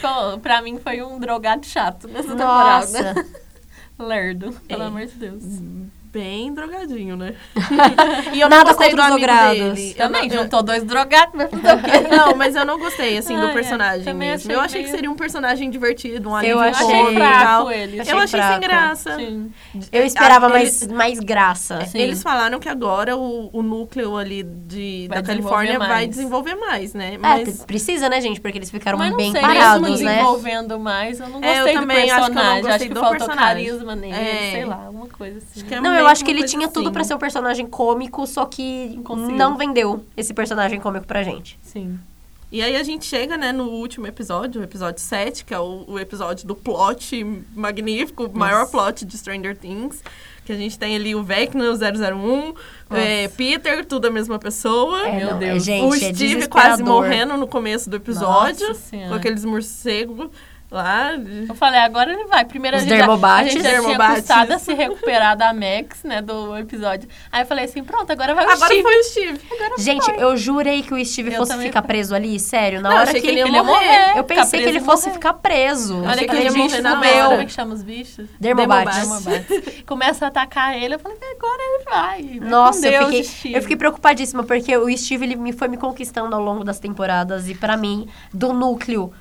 [0.00, 3.14] Tipo, pra mim foi um drogado chato nessa temporada.
[3.14, 3.26] Nossa.
[3.98, 4.86] Lerdo, pelo É.
[4.86, 5.42] amor de Deus.
[6.12, 7.34] Bem drogadinho, né?
[8.34, 9.58] e eu Nada não gostei do amigo drogados.
[9.58, 9.90] dele.
[9.90, 11.90] Eu Também, não- eu- juntou dois drogados, vai fazer o quê?
[12.10, 14.34] Não, mas eu não gostei, assim, Ai, do é, personagem mesmo.
[14.50, 17.70] achei eu achei que meio- seria um personagem divertido, um Eu alívio achei cômico fraco
[17.70, 17.96] ele.
[17.98, 19.14] Eu Achei achei sem graça.
[19.16, 19.52] Sim.
[19.92, 21.84] Eu esperava Ah, mais, eles- mais graça.
[21.86, 21.98] Sim.
[21.98, 26.08] Eles falaram que agora o, o núcleo ali de, Vai da Califórnia desenvolver vai mais.
[26.10, 27.14] desenvolver mais, né?
[27.14, 28.40] É, Mas t- precisa, né, gente?
[28.40, 30.12] Porque eles ficaram Mas bem sei, parados, mesmo né?
[30.14, 32.62] desenvolvendo mais, eu não É, eu gostei do também acho que eu não personagem.
[32.62, 33.64] gostei que do faltou personagem.
[33.66, 34.50] carisma nele, É.
[34.52, 35.46] sei lá, alguma coisa assim.
[35.60, 36.92] Acho que é Não, eu acho que ele tinha tudo assim.
[36.92, 39.36] pra ser um personagem cômico, só que conseguiu.
[39.36, 41.58] não vendeu esse personagem cômico pra gente.
[41.62, 41.98] Sim.
[42.52, 45.84] E aí a gente chega, né, no último episódio, o episódio 7, que é o,
[45.86, 50.02] o episódio do plot magnífico, o maior plot de Stranger Things.
[50.44, 52.54] Que a gente tem ali o Vecna, o 001,
[52.90, 55.06] é, Peter, tudo a mesma pessoa.
[55.06, 55.56] É, Meu não, Deus.
[55.56, 58.66] é, gente, o é Steve quase morrendo no começo do episódio.
[58.66, 60.28] Nossa com aqueles morcegos
[60.70, 61.12] lá.
[61.48, 62.44] Eu falei, agora ele vai.
[62.44, 63.52] Primeiro Os a gente, já, a dermobates.
[63.52, 64.16] gente já tinha Dermobates.
[64.20, 67.08] custado a se recuperar da Max, né, do episódio.
[67.32, 68.82] Aí eu falei assim, pronto, agora vai o Agora Steve.
[68.82, 69.40] foi o Steve.
[69.78, 72.80] Gente, eu jurei que o Steve Eu fosse também ficar preso ali, sério.
[72.80, 73.64] Na Não, hora achei que, que ele ia morrer.
[73.64, 74.18] morrer.
[74.18, 75.14] Eu pensei que ele fosse morrer.
[75.14, 75.98] ficar preso.
[75.98, 77.28] Olha Achei que que ele morrer na hora.
[77.28, 78.28] Como é que chama os bichos?
[78.38, 78.96] Dermobates.
[78.96, 79.82] Dermobates.
[79.86, 82.48] Começa a atacar ele, eu falei, agora ele vai.
[82.48, 83.54] Nossa, eu fiquei, Steve.
[83.54, 87.48] eu fiquei preocupadíssima, porque o Steve ele me foi me conquistando ao longo das temporadas.
[87.48, 89.12] E pra mim, do núcleo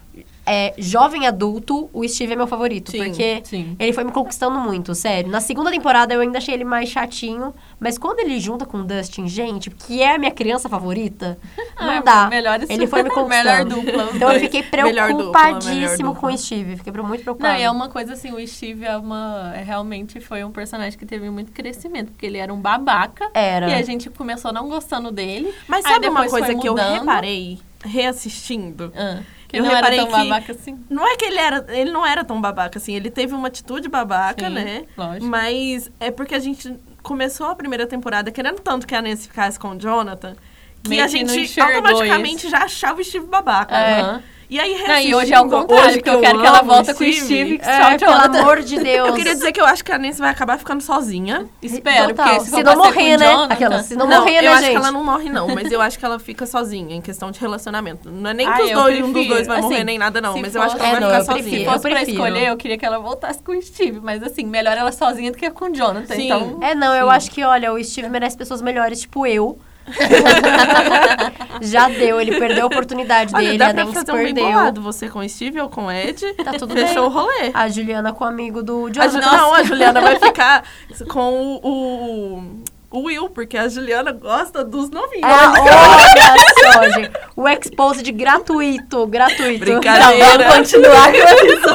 [0.49, 2.91] é, jovem adulto, o Steve é meu favorito.
[2.91, 3.75] Sim, porque sim.
[3.79, 5.29] ele foi me conquistando muito, sério.
[5.29, 7.53] Na segunda temporada eu ainda achei ele mais chatinho.
[7.79, 11.37] Mas quando ele junta com o Dustin, gente, que é a minha criança favorita,
[11.79, 12.27] não Ah, dá.
[12.27, 13.37] melhor ele foi me conquistando.
[13.37, 16.37] melhor dupla, Então eu fiquei dupla, preocupadíssimo melhor com o dupla.
[16.37, 16.75] Steve.
[16.77, 17.53] Fiquei muito preocupada.
[17.53, 19.53] Não, e é uma coisa assim, o Steve é uma.
[19.55, 23.29] é, Realmente foi um personagem que teve muito crescimento, porque ele era um babaca.
[23.33, 23.69] Era.
[23.69, 25.53] E a gente começou não gostando dele.
[25.67, 28.91] Mas sabe uma coisa que eu reparei reassistindo?
[28.95, 30.79] Ah, que Eu ele não era reparei tão que- babaca assim.
[30.89, 31.65] Não é que ele era.
[31.69, 32.93] Ele não era tão babaca assim.
[32.95, 34.85] Ele teve uma atitude babaca, Sim, né?
[34.95, 35.25] lógico.
[35.25, 39.59] Mas é porque a gente começou a primeira temporada querendo tanto que a Nancy ficasse
[39.59, 40.35] com o Jonathan.
[40.83, 42.49] Que Meio a que gente enxergou automaticamente isso.
[42.49, 43.75] já achava o Steve babaca.
[43.75, 44.01] É.
[44.03, 44.23] né?
[44.49, 46.91] E aí, Não, e hoje é o contrário, hoje porque eu quero que ela volta
[46.95, 47.59] com o Steve.
[47.61, 48.39] É, Tchau, pelo Jonathan.
[48.41, 49.07] amor de Deus.
[49.09, 51.45] Eu queria dizer que eu acho que a Nancy vai acabar ficando sozinha.
[51.61, 52.25] Espero, Total.
[52.29, 53.31] porque se, Se for não morrer, né?
[53.31, 54.71] Jonathan- Aquela, se não, Não, morrer, eu né, acho gente?
[54.71, 55.47] que ela não morre, não.
[55.49, 58.09] Mas eu acho que ela fica sozinha em questão de relacionamento.
[58.09, 59.99] Não é nem Ah, que os eu dois, um dos dois vai morrer Assim, nem
[59.99, 60.33] nada, não.
[60.33, 61.59] se Mas eu acho que ela É, vai não, ficar eu Se sozinha.
[61.67, 63.99] Eu fosse pra escolher, eu queria que ela voltasse com o Steve.
[64.01, 66.15] Mas assim, melhor ela sozinha do que com o Jonathan.
[66.15, 66.25] Sim.
[66.25, 69.59] Então, É, não, eu acho que, olha, o Steve merece pessoas melhores, tipo eu.
[71.61, 74.33] Já deu, ele perdeu a oportunidade Olha, dele, dá a pra Nancy fazer um bem
[74.33, 74.45] perdeu.
[74.51, 74.81] bolado.
[74.81, 76.33] Você com o Steve ou com o Ed.
[76.43, 77.19] Tá tudo Fechou o bem.
[77.19, 77.51] rolê.
[77.53, 79.07] A Juliana com o amigo do A.
[79.07, 80.63] Ju- não, a Juliana vai ficar
[81.09, 82.43] com o, o,
[82.91, 85.25] o Will, porque a Juliana gosta dos novinhos.
[85.29, 87.11] Ah, olha só, gente.
[87.35, 89.59] O exposed gratuito, gratuito.
[89.59, 90.15] Brincadeira.
[90.15, 91.69] Então, vamos continuar com isso.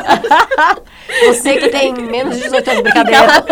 [1.29, 3.45] Você que tem menos de 18 anos, brincadeira.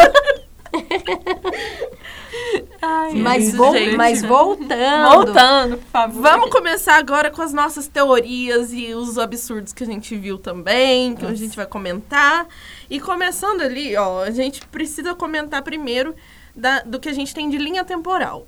[3.15, 3.97] Mas, isso, gente.
[3.97, 5.11] mas voltando.
[5.25, 6.23] Voltando, por favor.
[6.23, 11.15] Vamos começar agora com as nossas teorias e os absurdos que a gente viu também,
[11.15, 12.47] que a gente vai comentar.
[12.91, 16.15] E começando ali, ó, a gente precisa comentar primeiro
[16.55, 18.47] da- do que a gente tem de linha temporal.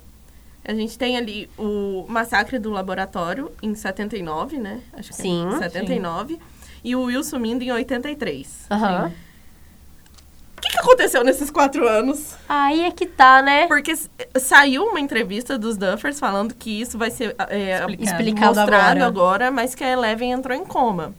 [0.67, 4.81] A gente tem ali o massacre do laboratório em 79, né?
[4.93, 5.47] Acho que Sim.
[5.53, 6.39] é 79.
[6.83, 8.65] E o Will sumindo em 83.
[8.71, 9.11] Aham.
[9.11, 9.24] O
[10.75, 12.35] que, aconteceu nesses quatro anos?
[12.47, 13.67] Aí é que tá, né?
[13.67, 13.93] Porque
[14.39, 18.03] saiu uma entrevista dos Duffers falando que isso vai ser é, Explicado.
[18.03, 19.05] Explicado mostrado agora.
[19.05, 19.51] agora.
[19.51, 21.13] mas que a Eleven entrou em coma.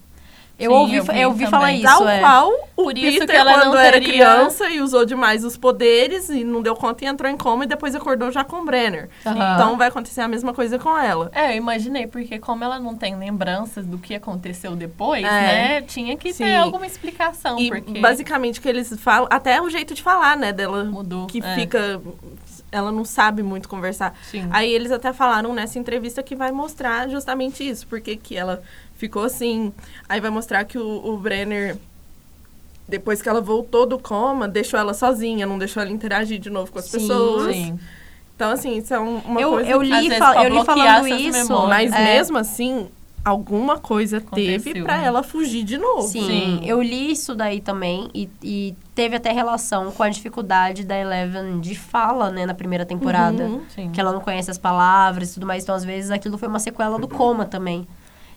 [0.59, 1.83] Eu Sim, ouvi, eu vi eu ouvi falar isso.
[1.83, 2.19] Tal é.
[2.21, 5.45] qual o Por isso Peter, que ela quando não era teria- criança e usou demais
[5.45, 8.57] os poderes e não deu conta e entrou em coma e depois acordou já com
[8.62, 9.11] o Brenner.
[9.27, 9.55] Aham.
[9.55, 11.31] Então vai acontecer a mesma coisa com ela.
[11.35, 15.29] É, eu imaginei, porque como ela não tem lembranças do que aconteceu depois, É.
[15.31, 15.83] né?
[15.83, 16.45] Tinha que Sim.
[16.45, 20.38] ter alguma explicação, E porque basicamente o que eles falam, até o jeito de falar,
[20.38, 21.27] né, dela mudou.
[21.27, 22.01] que é, fica
[22.73, 24.14] ela não sabe muito conversar.
[24.25, 24.49] Sim.
[24.51, 28.61] Aí eles até falaram nessa entrevista que vai mostrar justamente isso, porque que ela
[28.96, 29.72] ficou assim.
[30.09, 31.76] Aí vai mostrar que o, o Brenner,
[32.88, 36.70] depois que ela voltou do coma, deixou ela sozinha, não deixou ela interagir de novo
[36.70, 37.54] com as Sim, pessoas.
[37.54, 37.78] Sim.
[38.35, 41.09] Então, assim, isso é um- uma Eu, coisa eu às li, fal- eu li falando
[41.09, 41.32] isso.
[41.48, 41.68] memórias.
[41.68, 42.04] Mas é.
[42.04, 42.87] mesmo assim,
[43.24, 45.04] alguma coisa teve Aconteceu, pra né?
[45.06, 46.02] ela fugir de novo.
[46.06, 46.61] Sim, Sim.
[46.64, 51.59] eu li isso daí também e, e teve até relação com a dificuldade da Eleven
[51.61, 53.44] de fala, né, na primeira temporada.
[53.44, 53.62] Uhum.
[53.74, 53.90] Sim.
[53.90, 56.61] Que ela não conhece as palavras e tudo mais, então às vezes aquilo foi uma
[56.61, 57.88] sequela do coma também.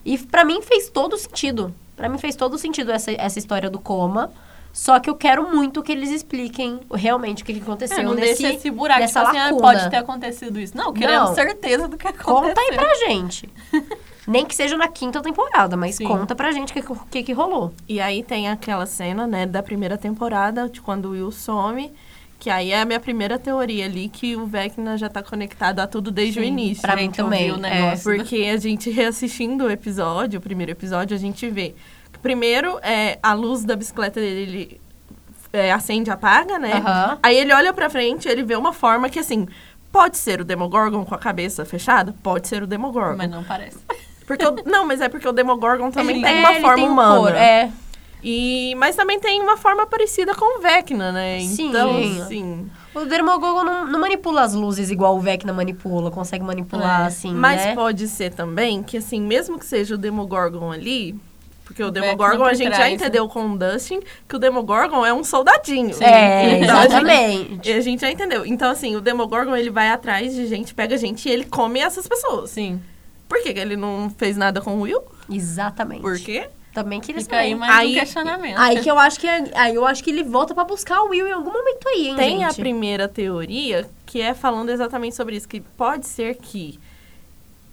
[0.04, 1.74] E pra mim fez todo sentido.
[1.96, 4.30] Pra mim fez todo sentido essa, essa história do coma.
[4.72, 8.14] Só que eu quero muito que eles expliquem realmente o que, que aconteceu É, não
[8.14, 9.60] nesse, deixa esse buraco, nessa tipo assim, ah, lacuna.
[9.62, 10.76] pode ter acontecido isso.
[10.76, 11.34] Não, queremos Não.
[11.34, 12.34] certeza do que aconteceu.
[12.34, 13.48] Conta aí pra gente.
[14.28, 16.04] Nem que seja na quinta temporada, mas Sim.
[16.04, 17.72] conta pra gente o que, que, que rolou.
[17.88, 21.90] E aí tem aquela cena, né, da primeira temporada, de quando o Will some,
[22.40, 25.86] que aí é a minha primeira teoria ali, que o Vecna já tá conectado a
[25.86, 26.80] tudo desde o Sim, início.
[26.82, 28.02] Pra A mim gente também, o é, negócio.
[28.16, 31.74] Porque a gente reassistindo o episódio, o primeiro episódio, a gente vê.
[32.12, 34.80] que Primeiro, é, a luz da bicicleta dele ele,
[35.52, 36.72] é, acende e apaga, né?
[36.74, 37.18] Aham.
[37.22, 39.46] Aí ele olha pra frente, ele vê uma forma que, assim,
[39.92, 42.14] pode ser o Demogorgon com a cabeça fechada?
[42.22, 43.16] Pode ser o Demogorgon.
[43.18, 43.78] Mas não parece.
[44.26, 46.84] Porque o- não, mas é porque o Demogorgon também Ele- tem é, uma forma tem
[46.88, 47.18] um humana.
[47.20, 47.70] cor, é.
[48.22, 51.40] E, mas também tem uma forma parecida com o Vecna, né?
[51.40, 51.68] Sim.
[51.68, 52.70] Então, assim.
[52.94, 57.06] O Demogorgon não, não manipula as luzes igual o Vecna manipula, consegue manipular É.
[57.06, 57.74] assim, Mas né?
[57.74, 61.14] pode ser também que, assim, mesmo que seja o Demogorgon ali.
[61.64, 62.90] Porque o, O Demogorgon a gente já né?
[62.90, 65.94] entendeu com o Dustin que o Demogorgon é um soldadinho.
[66.02, 67.68] É, Então, a gente- exatamente.
[67.70, 68.44] E a gente já entendeu.
[68.44, 72.08] Então, assim, o Demogorgon, ele vai atrás de gente, pega gente e ele come essas
[72.08, 72.50] pessoas.
[72.50, 72.80] Sim.
[73.28, 75.00] Por que ele não fez nada com o Will?
[75.30, 76.00] Exatamente.
[76.02, 76.48] Por quê?
[76.72, 78.56] Também queria Fica aí mais Aí- um questionamento.
[78.58, 81.08] Aí que eu acho que é- aí eu acho que ele volta pra buscar o
[81.08, 82.60] Will em algum momento aí, hein, Tem a gente?
[82.60, 86.78] primeira teoria, que é falando exatamente sobre isso, que pode ser que,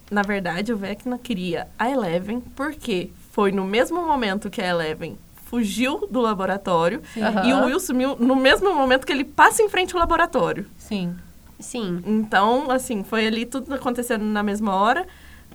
[0.09, 5.17] na verdade, o Vecna queria a Eleven, porque foi no mesmo momento que a Eleven
[5.45, 7.45] fugiu do laboratório, Aham.
[7.47, 10.65] e o Will sumiu no mesmo momento que ele passa em frente ao laboratório.
[10.77, 11.15] Sim.
[11.59, 12.03] Sim.
[12.05, 15.07] Então, assim, foi ali tudo acontecendo na mesma hora.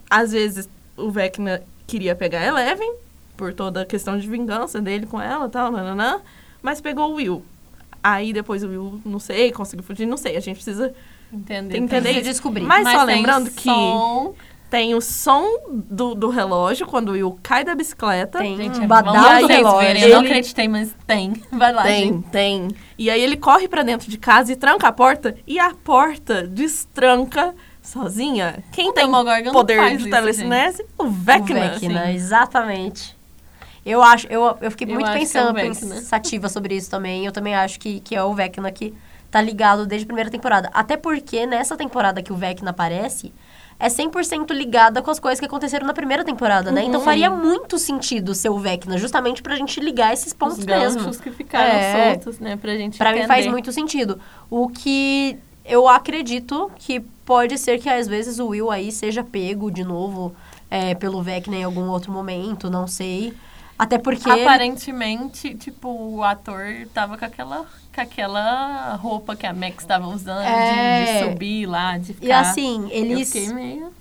[0.08, 2.94] Às vezes, o Vecna queria pegar a Eleven,
[3.42, 6.20] por toda a questão de vingança dele com ela e tal, nananã,
[6.62, 7.44] mas pegou o Will.
[8.00, 10.36] Aí depois o Will, não sei, conseguiu fugir, não sei.
[10.36, 10.94] A gente precisa
[11.32, 11.76] Entender.
[11.76, 12.22] entender isso.
[12.22, 12.62] descobrir.
[12.62, 14.32] Mas, só tem lembrando que som.
[14.70, 18.38] tem o som do, do relógio quando o Will cai da bicicleta.
[18.38, 19.78] Tem Gente, um é badal do relógio.
[19.80, 20.02] verem.
[20.04, 21.32] Eu não Ele- acreditei, mas tem.
[21.50, 22.28] Vai lá, Tem, gente.
[22.28, 22.68] tem.
[22.96, 25.34] E aí ele corre pra dentro de casa e tranca a porta.
[25.46, 28.62] E a porta destranca sozinha.
[28.70, 29.10] Quem O tem
[29.52, 30.84] poder de telecinese?
[30.96, 31.70] O O Vecna.
[31.70, 33.16] Vecna, exatamente.
[33.84, 35.74] Eu acho, eu, eu fiquei Eu muito é pensando, Vecna.
[35.96, 37.26] pensativa sobre isso também.
[37.26, 38.94] Eu também acho que, que é o Vecna que
[39.30, 40.70] tá ligado desde a primeira temporada.
[40.72, 43.32] Até porque nessa temporada que o Vecna aparece,
[43.80, 46.84] é 100% ligada com as coisas que aconteceram na primeira temporada, né?
[46.84, 47.04] Então Uhum.
[47.04, 51.00] faria muito sentido ser o Vecna, justamente pra gente ligar esses pontos Os mesmo.
[51.00, 52.10] ganchos que ficaram É.
[52.12, 52.56] soltos, né?
[52.56, 53.34] Pra gente Pra mim entender.
[53.34, 54.20] faz muito sentido.
[54.48, 59.70] O que eu acredito que pode ser que às vezes o Will aí seja pego
[59.70, 60.32] de novo
[60.70, 63.32] é, pelo Vecna em algum outro momento, não sei.
[63.78, 64.28] Até porque.
[64.30, 70.40] Aparentemente, tipo, o ator tava com aquela com aquela roupa que a Max estava usando,
[70.42, 71.04] É.
[71.04, 72.26] de, de subir lá, de ficar...
[72.26, 73.30] E assim, Eu eles.
[73.30, 73.92] fiquei meio...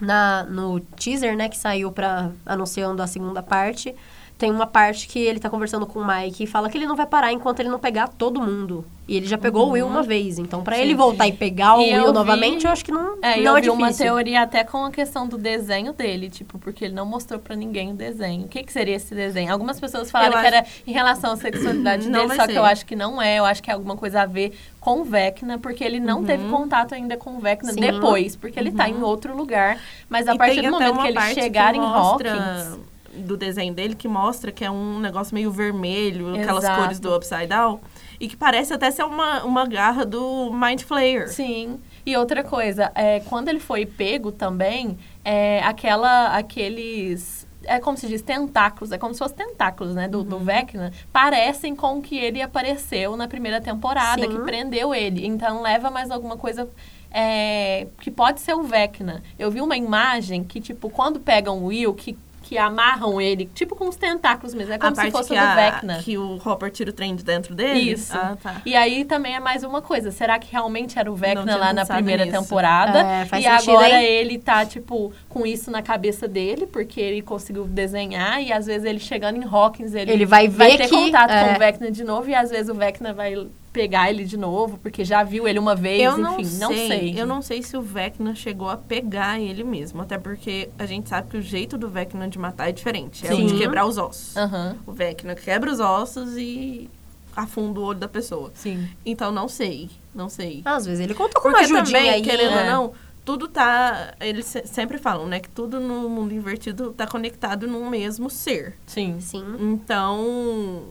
[0.00, 3.94] na, no teaser, né, que saiu pra anunciando a segunda parte,
[4.38, 6.94] tem uma parte que ele tá conversando com o Mike e fala que ele não
[6.94, 8.84] vai parar enquanto ele não pegar todo mundo.
[9.08, 10.38] E ele já pegou o Will uma vez.
[10.38, 12.84] Então, pra Sim, ele voltar e pegar o E eu Will vi- novamente, eu acho
[12.84, 14.04] que não É, não eu é vi uma difícil.
[14.06, 17.90] teoria até com a questão do desenho dele, tipo, porque ele não mostrou pra ninguém
[17.90, 18.44] o desenho.
[18.44, 19.50] O que, que seria esse desenho?
[19.52, 22.52] Algumas pessoas falaram Eu que acho- era em relação à sexualidade Não dele, só que
[22.52, 22.58] ser.
[22.58, 23.38] eu acho que não é.
[23.38, 26.44] Eu acho que é alguma coisa a ver com o Vecna, porque ele não teve
[26.44, 26.50] Uhum.
[26.50, 27.80] contato ainda com o Vecna Sim.
[27.80, 29.78] depois, porque ele tá em outro lugar.
[30.08, 32.78] Mas a E partir do momento uma que ele chegar que em mostra Hawkins...
[33.14, 36.80] do desenho dele que mostra que é um negócio meio vermelho, aquelas Exato.
[36.80, 37.80] cores do Upside Down.
[38.20, 41.28] E que parece até ser uma, uma garra do Mind Flayer.
[41.28, 41.78] Sim.
[42.04, 47.46] E outra coisa, é, quando ele foi pego também, é, aquela, aqueles.
[47.64, 50.24] É como se diz, tentáculos, é como se fossem tentáculos, né, do, Uhum.
[50.24, 54.28] do Vecna, parecem com o que ele apareceu na primeira temporada, Sim.
[54.28, 55.26] que prendeu ele.
[55.26, 56.68] Então leva mais alguma coisa
[57.10, 59.22] é, que pode ser o Vecna.
[59.38, 62.16] Eu vi uma imagem que, tipo, quando pegam o Will, que,
[62.48, 65.38] que amarram ele, tipo com os tentáculos mesmo, é como a se fosse que, o
[65.38, 65.98] do a, Vecna.
[66.02, 67.92] que o Hopper tira o trem de dentro dele.
[67.92, 68.16] Isso.
[68.16, 68.62] Ah, tá.
[68.64, 70.10] E aí também é mais uma coisa.
[70.10, 72.38] Será que realmente era o Vecna lá na primeira nisso.
[72.40, 73.00] temporada?
[73.00, 74.04] É, faz e sentido, agora hein?
[74.06, 78.84] ele tá, tipo, com isso na cabeça dele, porque ele conseguiu desenhar e às vezes
[78.86, 81.44] ele chegando em Hawkins, ele, Ele vai ver ter que- contato é.
[81.48, 84.78] com o Vecna de novo e às vezes o Vecna vai pegar ele de novo,
[84.78, 87.14] porque já viu ele uma vez, Eu não, enfim, sei, não sei.
[87.20, 90.02] Eu não sei se o Vecna chegou a pegar ele mesmo.
[90.02, 93.26] Até porque a gente sabe que o jeito do Vecna de matar é diferente.
[93.26, 93.58] É o de Sim.
[93.58, 94.36] quebrar os ossos.
[94.36, 96.88] Aham, O Vecna quebra os ossos e
[97.36, 98.50] afunda o olho da pessoa.
[98.54, 98.88] sim.
[99.06, 99.90] Então não sei.
[100.14, 100.62] Não sei.
[100.64, 102.22] Às vezes ele contou com uma Porque ajudinha também, aí.
[102.22, 102.60] querendo É.
[102.64, 102.92] ou não,
[103.24, 104.14] tudo tá.
[104.18, 105.38] Eles se- sempre falam, né?
[105.38, 108.74] Que tudo no mundo invertido tá conectado num mesmo ser.
[108.86, 109.20] Sim.
[109.20, 109.44] Sim.
[109.60, 110.84] Então.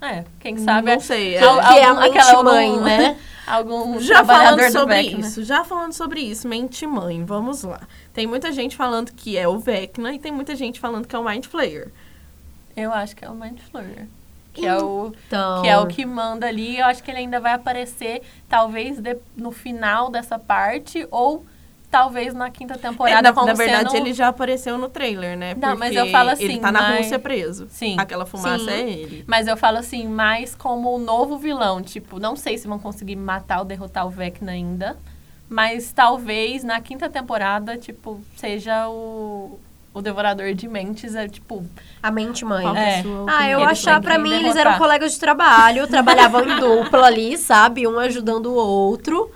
[0.00, 0.92] É, quem sabe...
[0.92, 1.32] Não sei.
[1.32, 1.44] Que é- é
[1.84, 3.16] a algum- mente aquela- mãe, algum- né?
[3.46, 5.26] algum Já falando do sobre Vecna.
[5.26, 7.80] isso, já falando sobre isso, mente mãe, vamos lá.
[8.14, 11.18] Tem muita gente falando que é o Vecna e tem muita gente falando que é
[11.18, 11.90] o Mind Flayer.
[12.76, 14.06] Eu acho que é o Mind Flayer.
[14.52, 15.12] Que é o...
[15.26, 16.78] Então, Que é o que manda ali.
[16.78, 21.44] Eu acho que ele ainda vai aparecer, talvez, de- no final dessa parte, ou
[21.90, 23.18] talvez na quinta temporada.
[23.18, 25.54] É, na, como na verdade, sendo- ele já apareceu no trailer, né?
[25.54, 27.66] Não, mas Porque eu falo assim, Ele tá na mas- Rússia preso.
[27.70, 27.96] Sim.
[27.98, 28.70] Aquela fumaça Sim.
[28.70, 29.24] é ele.
[29.26, 31.82] Mas eu falo assim, mais como o novo vilão.
[31.82, 34.96] Tipo, não sei se vão conseguir matar ou derrotar o Vecna ainda.
[35.48, 39.58] Mas talvez na quinta temporada, tipo, seja o,
[39.92, 41.16] o Devorador de Mentes.
[41.16, 41.64] É, tipo,
[42.00, 42.64] a mente mãe.
[42.78, 43.00] É.
[43.00, 43.60] a sua Ah, eu?
[43.60, 44.66] Eles pra que mim, eles derrotar.
[44.66, 47.84] eram colegas de trabalho, trabalhavam em dupla ali, sabe?
[47.88, 49.28] Um ajudando o outro.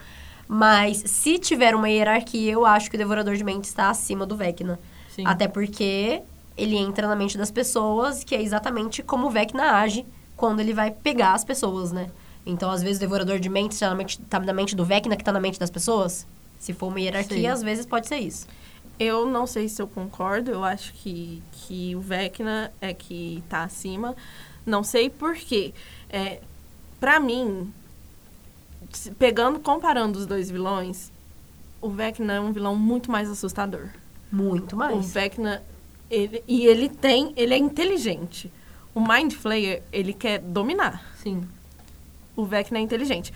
[0.54, 4.36] Mas se tiver uma hierarquia, eu acho que o Devorador de Mentes está acima do
[4.36, 4.78] Vecna.
[5.08, 5.26] sim.
[5.26, 6.22] Até porque
[6.56, 10.72] ele entra na mente das pessoas, que é exatamente como o Vecna age quando ele
[10.72, 12.08] vai pegar as pessoas, né?
[12.46, 15.16] Então, às vezes, o Devorador de Mentes tá na mente, tá na mente do Vecna,
[15.16, 16.24] que tá na mente das pessoas.
[16.60, 17.46] Se for uma hierarquia, Sim.
[17.48, 18.46] às vezes pode ser isso.
[18.96, 20.52] Eu não sei se eu concordo.
[20.52, 24.14] Eu acho que, que o Vecna é que tá acima.
[24.64, 25.74] Não sei por quê.
[26.08, 26.38] É,
[27.00, 27.72] pra mim,
[29.18, 31.10] pegando, comparando os dois vilões,
[31.80, 33.88] o Vecna é um vilão muito mais assustador.
[34.30, 35.12] Muito O mais.
[35.12, 35.62] Vecna,
[36.10, 38.50] ele, e ele tem, ele é inteligente.
[38.94, 41.04] O Mind Flayer, ele quer dominar.
[41.22, 41.46] Sim.
[42.36, 43.32] O Vecna é inteligente.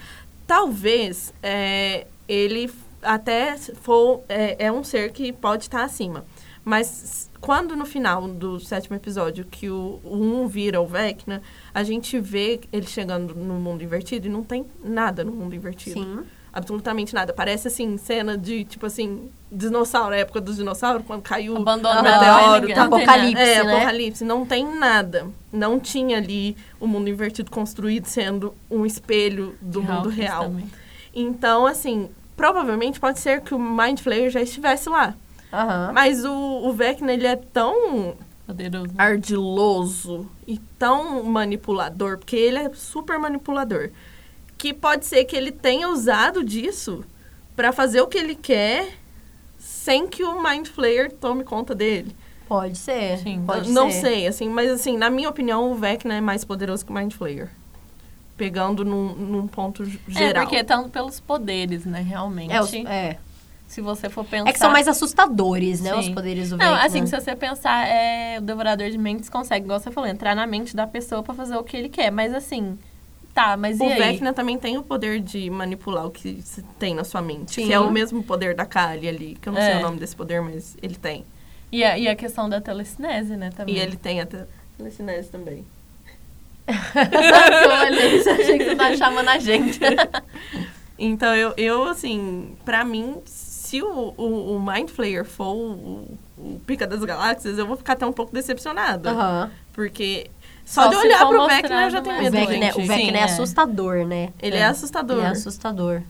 [0.46, 2.70] Talvez é, ele
[3.02, 6.24] até for é, é um ser que pode estar acima.
[6.68, 11.40] Mas quando no final do sétimo episódio que o, o um vira o Vecna,
[11.72, 15.98] a gente vê ele chegando no mundo invertido e não tem nada no mundo invertido.
[15.98, 16.20] Sim.
[16.52, 17.32] Absolutamente nada.
[17.32, 22.00] Parece assim, cena de, tipo assim, dinossauro, a época dos dinossauros, quando caiu Abandonado.
[22.00, 22.86] o meteoro, tá?
[22.86, 23.42] não tem Apocalipse.
[23.42, 23.72] É, né?
[23.72, 24.24] apocalipse.
[24.24, 25.26] Não tem nada.
[25.50, 30.42] Não tinha ali o mundo invertido construído sendo um espelho do mundo real.
[30.42, 30.70] também.
[31.14, 35.14] Então, assim, provavelmente pode ser que o Mind Flayer já estivesse lá.
[35.52, 35.92] Aham.
[35.92, 38.14] Mas o, o Vecna, ele é tão
[38.46, 38.92] Poderoso.
[38.98, 43.90] ardiloso e tão manipulador, porque ele é super manipulador,
[44.56, 47.04] que pode ser que ele tenha usado disso
[47.56, 48.88] pra fazer o que ele quer
[49.58, 52.14] sem que o Mind Flayer tome conta dele.
[52.48, 53.18] Pode ser.
[53.18, 53.42] Sim.
[53.44, 54.00] Pode não ser.
[54.00, 57.12] sei, assim, mas assim, na minha opinião, o Vecna é mais poderoso que o Mind
[57.12, 57.50] Flayer.
[58.36, 60.44] Pegando num, num ponto É, geral.
[60.46, 62.52] porque tanto pelos poderes, né, realmente.
[62.54, 63.18] É, os- é.
[63.68, 64.48] Se você for pensar...
[64.48, 65.94] É que são mais assustadores, né?
[65.94, 66.14] Os Sim.
[66.14, 66.86] poderes do Não, Vecna.
[66.86, 70.46] assim, se você pensar, é, o Devorador de Mentes consegue, igual você falou, entrar na
[70.46, 72.10] mente da pessoa pra fazer o que ele quer.
[72.10, 72.78] Mas assim,
[73.34, 73.98] tá, mas O e aí?
[73.98, 77.56] Vecna também tem o poder de manipular o que se tem na sua mente.
[77.56, 77.66] Sim.
[77.66, 79.36] Que é o mesmo poder da Kali ali.
[79.40, 79.76] Que eu não sei É.
[79.78, 81.24] o nome desse poder, mas ele tem.
[81.70, 83.74] E a, e a questão da telecinese, né, também.
[83.74, 84.46] E ele tem até
[84.78, 85.62] telecinese também.
[86.66, 89.78] Eu olhei, achei que você tava chamando a gente.
[90.98, 93.18] Então, eu, eu assim, pra mim,
[93.68, 97.92] se o, o, o Mind Flayer for o, o Pica das Galáxias, eu vou ficar
[97.92, 99.10] até um pouco decepcionada.
[99.10, 99.50] Aham.
[99.74, 100.30] Porque
[100.64, 102.46] só, Só de olhar pro Vecna eu já tenho mais O medo.
[102.48, 102.86] Vecna, é- o.
[102.86, 103.22] Vecna Sim, é é.
[103.24, 104.32] assustador, né?
[104.40, 105.18] Ele é, assustador.
[105.18, 106.02] Ele é assustador.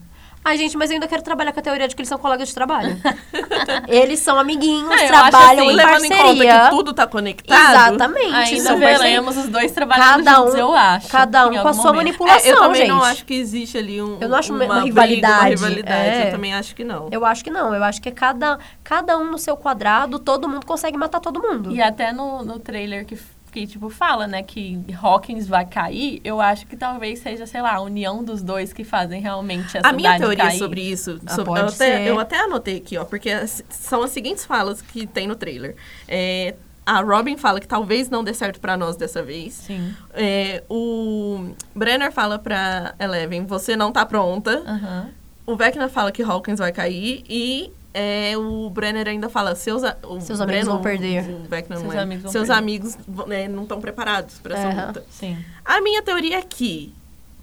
[0.49, 2.47] Ai, gente, mas eu ainda quero trabalhar com a teoria de que eles são colegas
[2.47, 2.99] de trabalho.
[3.87, 6.59] eles são amiguinhos, É, trabalham assim, em Levando em conta parceria.
[6.63, 7.69] que tudo tá conectado.
[7.71, 8.33] Exatamente.
[8.55, 11.07] Ainda veremos os dois trabalhando Cada juntos, um- eu acho.
[11.07, 11.97] cada um com a sua momento.
[11.97, 12.89] manipulação, É, eu também gente.
[12.89, 16.09] não acho que existe ali um, Eu não acho uma uma, rivalidade, Briga, uma rivalidade.
[16.09, 16.27] é.
[16.27, 17.09] Eu também acho que não.
[17.11, 17.73] Eu acho que não.
[17.75, 21.41] Eu acho que é cada, cada um no seu quadrado, todo mundo consegue matar todo
[21.41, 21.71] mundo.
[21.71, 23.17] E até no, no trailer que,
[23.49, 27.75] que, tipo, fala, né, que Hawkins vai cair, eu acho que talvez seja, sei lá,
[27.75, 30.57] a união dos dois que fazem realmente a, A minha teoria cair.
[30.59, 32.07] sobre isso, Ah, sobre- pode eu, até, ser.
[32.07, 35.75] eu até anotei aqui, ó, porque as- são as seguintes falas que tem no trailer.
[36.07, 39.53] É, a Robin fala que talvez não dê certo pra nós dessa vez.
[39.53, 39.93] Sim.
[40.13, 44.63] É, o Brenner fala pra Eleven, você não tá pronta.
[44.65, 45.09] Aham.
[45.45, 49.97] O Vecna fala que Hawkins vai cair e é, o Brenner ainda fala seus, a-
[50.21, 51.23] Seus amigos vão perder.
[51.23, 51.99] Seus é.
[51.99, 52.59] amigos vão seus perder.
[52.59, 54.87] amigos né, não estão preparados pra essa Aham.
[54.87, 55.03] luta.
[55.09, 55.37] Sim.
[55.65, 56.93] A minha teoria é que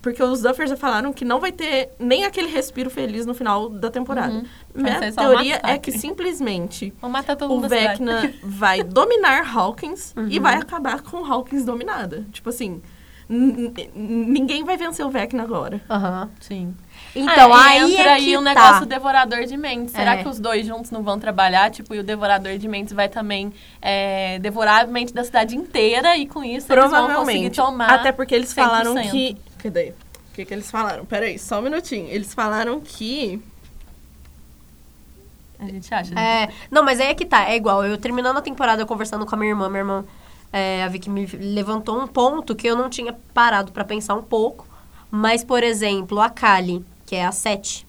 [0.03, 3.69] porque os Duffers já falaram que não vai ter nem aquele respiro feliz no final
[3.69, 4.35] da temporada.
[4.35, 4.45] Uhum.
[4.73, 7.69] Minha teoria é que simplesmente Vou matar todo o.
[7.69, 10.29] Vecna vai dominar Hawkins Uhum.
[10.31, 12.25] e vai acabar com Hawkins dominada.
[12.31, 12.81] Tipo assim,
[13.95, 15.81] ninguém vai vencer o Vecna agora.
[15.91, 16.31] Aham.
[16.41, 16.75] Sim.
[17.19, 18.55] Então, Ah, aí entra é aí que um tá.
[18.55, 19.93] negócio devorador de mentes.
[19.93, 20.23] Será É.
[20.23, 21.71] que os dois juntos não vão trabalhar?
[21.71, 26.17] Tipo, e o devorador de mentes vai também é, devorar a mente da cidade inteira
[26.17, 27.57] e com isso eles vão conseguir Provavelmente.
[27.57, 27.91] tomar.
[27.91, 29.11] Até porque eles falaram 100%.
[29.11, 29.37] que.
[29.63, 29.95] Cadê?
[30.31, 31.05] O que, que eles falaram?
[31.07, 32.07] Peraí, só um minutinho.
[32.11, 33.43] Eles falaram que.
[35.59, 36.15] A gente acha.
[36.19, 37.85] É, não, mas aí é que tá, é igual.
[37.85, 40.05] Eu terminando a temporada eu conversando com a minha irmã, minha irmã,
[40.53, 44.23] é, a Vicky me levantou um ponto que eu não tinha parado pra pensar um
[44.23, 44.67] pouco.
[45.11, 47.87] Mas, por exemplo, a Kali, que é a Sete,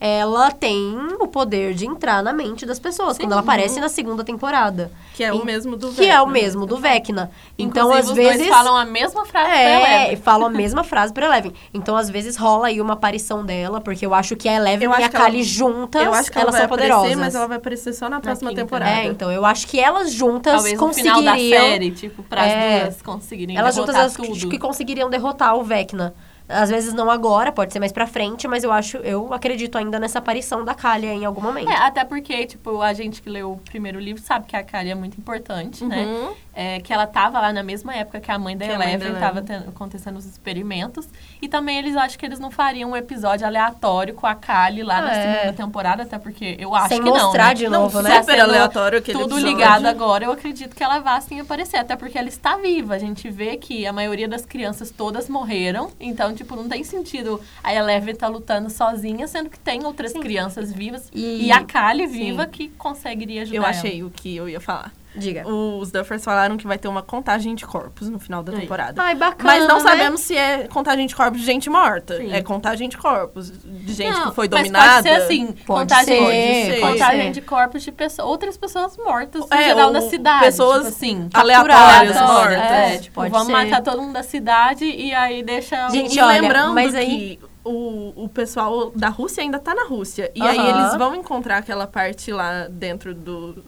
[0.00, 3.22] ela tem o poder de entrar na mente das pessoas Sim.
[3.24, 4.92] quando ela aparece na segunda temporada.
[5.14, 6.32] Que é o mesmo do Que é o Vecna.
[6.40, 7.32] mesmo do Vecna.
[7.58, 8.46] Então, Inclusive, às vezes.
[8.46, 10.16] dois falam a mesma frase pra É, Eleven.
[10.22, 11.52] falam a mesma frase pra Eleven.
[11.74, 14.92] Então, às vezes, rola aí uma aparição dela, porque eu acho que a Eleven Eu
[14.92, 17.18] e a ela- Kali juntas, Eu acho que ela elas vai são aparecer, poderosas.
[17.18, 18.62] mas ela vai aparecer só na próxima quinta.
[18.62, 18.90] temporada.
[18.92, 21.60] É, então, eu acho que elas juntas Talvez no final da conseguiriam...
[21.64, 22.80] série, tipo, para as É.
[22.84, 24.48] duas conseguirem elas juntas derrotar elas tudo.
[24.48, 26.14] que conseguiriam derrotar o Vecna.
[26.48, 29.98] Às vezes não agora, pode ser mais pra frente, mas eu acho, eu acredito ainda
[29.98, 31.70] nessa aparição da Kalia em algum momento.
[31.70, 34.90] É, até porque, tipo, a gente que leu o primeiro livro sabe que a Kali
[34.90, 36.32] é muito importante, né?
[36.60, 39.20] É, que ela tava lá na mesma época que a mãe da Que Eleven da
[39.20, 39.58] tava Eleven.
[39.60, 41.06] tendo- acontecendo os experimentos.
[41.40, 45.00] E também eles acham que eles não fariam um episódio aleatório com a Kali lá
[45.00, 45.34] na É.
[45.36, 47.54] segunda temporada, até porque eu acho Sem que não, mostrar né?
[47.54, 48.20] de Não, novo, né?
[48.22, 49.56] super aleatório aquele Tudo episódio.
[49.56, 51.76] ligado agora, eu acredito que ela vá sim aparecer.
[51.76, 52.94] Até porque ela está viva.
[52.94, 55.92] A gente vê que a maioria das crianças todas morreram.
[56.00, 60.18] Então, tipo, não tem sentido a Eleven tá lutando sozinha, sendo que tem outras Sim.
[60.18, 61.08] crianças vivas.
[61.14, 62.14] E- E, a Kali Sim.
[62.14, 63.70] viva que conseguiria ajudar Eu ela.
[63.70, 64.90] achei o que eu ia falar.
[65.18, 65.46] Diga.
[65.48, 68.60] Os Duffers falaram que vai ter uma contagem de corpos no final da Aí.
[68.60, 69.02] temporada.
[69.02, 69.90] Ai, bacana, Mas não né?
[69.90, 72.16] sabemos se é contagem de corpos de gente morta.
[72.16, 72.32] Sim.
[72.32, 75.02] É contagem de corpos de gente Não, que foi mas dominada.
[75.02, 77.30] pode ser assim, Pode contagem, ser, pode contagem ser.
[77.32, 80.44] de corpos de pessoas, outras pessoas mortas no É, geral da cidade.
[80.44, 82.58] pessoas tipo assim, aleatórias mortas.
[82.58, 83.52] É, tipo, Pode vamos ser.
[83.52, 87.40] matar todo mundo da cidade e aí deixa Gente, E olha, lembrando mas aí- que
[87.64, 90.30] o, o pessoal da Rússia ainda tá na Rússia.
[90.34, 93.62] E aí eles vão encontrar aquela parte lá dentro do.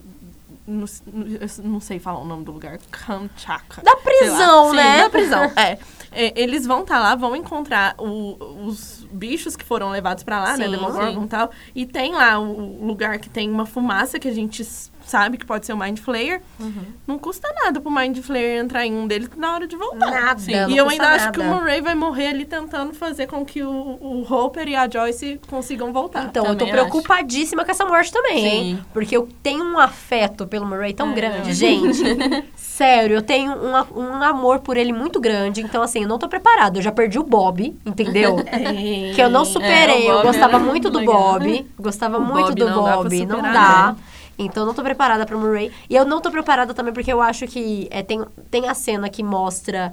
[0.71, 2.79] Eu não sei falar o nome do lugar.
[2.91, 3.83] Kamchatka.
[3.83, 5.03] Da prisão, Sim, né?
[5.03, 5.79] Da prisão, é.
[6.13, 10.57] É, Eles vão estar lá, vão encontrar o- os bichos que foram levados pra lá,
[10.57, 10.65] né?
[10.65, 11.25] Sim, Demogorgon sim.
[11.25, 11.51] e tal.
[11.75, 14.67] E tem lá o lugar que tem uma fumaça que a gente
[15.11, 16.41] sabe que pode ser o Mind Flayer.
[16.59, 16.85] Uhum.
[17.07, 20.11] Não custa nada pro Mind Flayer entrar em um deles na hora de voltar.
[20.11, 20.53] Nada, Sim.
[20.53, 21.57] não E eu custa ainda acho que o nada.
[21.57, 25.93] Murray vai morrer ali tentando fazer com que o, o Hopper e a Joyce consigam
[25.93, 26.25] voltar.
[26.25, 28.77] Então, eu tô Também preocupadíssima com essa morte também, hein?
[28.77, 28.85] Sim.
[28.93, 32.03] Porque eu tenho um afeto pelo Murray tão É, grande, gente.
[32.57, 35.61] Sério, eu tenho um, um amor por ele muito grande.
[35.61, 36.79] Então, assim, eu não tô preparada.
[36.79, 38.37] Eu já perdi o Bob, entendeu?
[39.15, 40.07] que eu não superei.
[40.07, 41.35] É, eu gostava era muito do legal.
[41.35, 41.67] Bob.
[41.79, 43.27] Gostava O muito Bob do não dá pra Bob.
[43.27, 43.97] Não superar, dá.
[44.45, 45.71] Então, eu não tô preparada pro Murray.
[45.89, 49.09] E eu não tô preparada também porque eu acho que é, tem, tem a cena
[49.09, 49.93] que mostra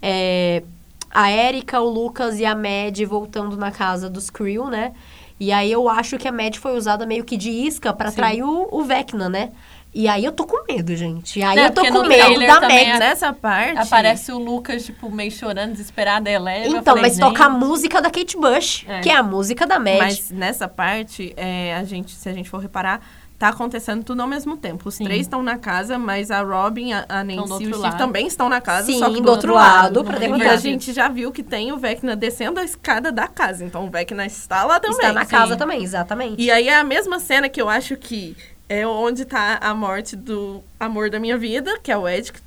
[0.00, 0.62] é,
[1.10, 4.92] a Erika, o Lucas e a Mad voltando na casa dos Creel, né?
[5.40, 8.14] E aí eu acho que a Mad foi usada meio que de isca pra Sim.
[8.14, 9.50] atrair o, o Vecna, né?
[9.94, 11.38] E aí eu tô com medo, gente.
[11.38, 12.98] E aí Não, eu tô com medo da também Mad.
[12.98, 13.78] Nessa parte.
[13.78, 16.64] Aparece o Lucas, tipo, meio chorando, desesperado, a Eleven.
[16.72, 19.00] eu Então, falei, mas toca a gente, música da Kate Bush, É.
[19.00, 19.96] que é a música da Mad.
[19.98, 23.00] Mas nessa parte, é, a gente, se a gente for reparar,
[23.38, 24.88] tá acontecendo tudo ao mesmo tempo.
[24.88, 25.04] Os Sim.
[25.04, 27.78] três estão na casa, mas a Robin, a, a Nancy do e o outro Steve
[27.78, 27.96] lado.
[27.98, 30.46] também estão na casa, Sim, só que do outro lado, pra Não derrotar.
[30.46, 33.64] E a gente já viu que tem o Vecna descendo a escada da casa.
[33.64, 34.96] Então o Vecna está lá também.
[34.96, 35.30] Está na Sim.
[35.30, 36.42] casa também, exatamente.
[36.42, 38.36] E aí é a mesma cena que eu acho que
[38.68, 42.32] é onde tá a morte do amor da minha vida, que é o Ed.
[42.32, 42.40] que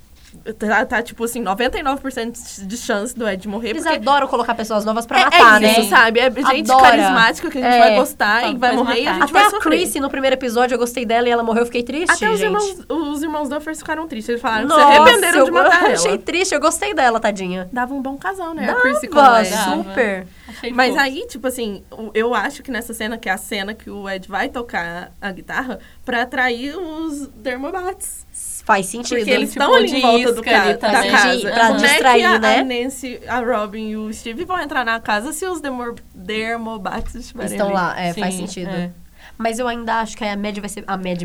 [0.58, 3.72] Tá, tá, tipo assim, 99% de chance do Ed morrer.
[3.72, 5.88] Eles porque adoram colocar pessoas novas pra é, matar, é isso, né?
[5.90, 6.20] sabe?
[6.20, 6.90] É gente Adora.
[6.90, 7.80] carismática que a gente É.
[7.80, 9.62] vai gostar e vai morrer e a gente Até vai a sofrer.
[9.80, 12.40] Chrissy, no primeiro episódio, eu gostei dela e ela morreu, eu fiquei triste, Até os
[12.40, 12.48] gente.
[12.48, 14.30] irmãos, os irmãos Duffers ficaram tristes.
[14.30, 15.94] Eles falaram Nossa, que se arrependeram eu de matar ela.
[15.94, 17.70] achei triste, eu gostei dela, tadinha.
[17.72, 18.70] Dava um bom casal, né?
[18.70, 19.44] a Chrissy com Dava.
[19.44, 19.76] Dava.
[19.84, 20.28] super.
[20.48, 23.90] Achei Mas aí, tipo assim, eu acho que nessa cena, que é a cena que
[23.90, 28.26] o Ed vai tocar a guitarra, pra atrair os Dermobats.
[28.64, 29.18] Faz sentido.
[29.18, 31.38] Porque eles tipo, estão ali de em volta do isca ca ali da casa.
[31.38, 32.59] De- pra Como é que distrair, a, né?
[32.59, 37.16] a Nancy, a Robin e o Steve vão entrar na casa se os Demor Dermobats
[37.16, 37.76] estiverem Estão ali?
[37.76, 38.70] lá, é, faz Sim, sentido.
[38.70, 38.91] é.
[39.38, 40.84] Mas eu ainda acho que a Mad vai ser.
[40.88, 41.22] A Mad,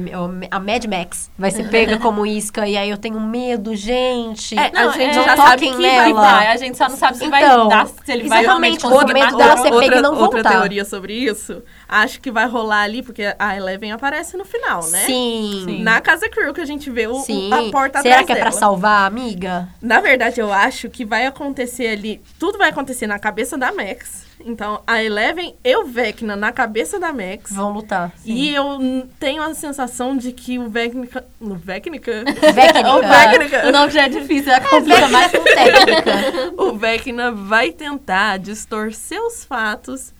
[0.50, 2.66] a Mad Max vai ser pega como isca.
[2.66, 4.58] E aí eu tenho medo, gente.
[4.58, 6.12] É, Não, a gente é, já sabe que nela.
[6.14, 8.80] vai Vai, a gente só não sabe se vai Então, dar, se ele vai realmente
[8.82, 9.78] conseguir medo matar dela ser não.
[9.80, 10.50] pega e não outra voltar.
[10.50, 15.00] teoria sobre isso, acho que vai rolar ali, porque a Eleven aparece no final, né?
[15.00, 15.62] Sim.
[15.66, 15.82] Sim.
[15.82, 17.52] Na casa Crew, que a gente vê o, o- Sim.
[17.52, 18.60] a porta Será atrás que é pra dela.
[18.60, 19.68] salvar a amiga?
[19.82, 22.20] Na verdade, eu acho que vai acontecer ali.
[22.38, 24.25] Tudo vai acontecer na cabeça da Max.
[24.44, 27.52] Então, a Eleven e o Vecna na cabeça da Max.
[27.52, 28.12] Vão lutar.
[28.24, 28.78] E eu
[29.18, 31.24] tenho a sensação de que o Vecnica.
[31.40, 31.54] O?
[31.54, 32.22] Vecnica.
[32.26, 33.68] O Vecnica.
[33.68, 35.32] O nome já é difícil, é complica mais.
[35.32, 36.12] com técnica.
[36.58, 40.12] o Vecna vai tentar distorcer os fatos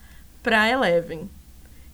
[0.43, 1.29] pra Eleven.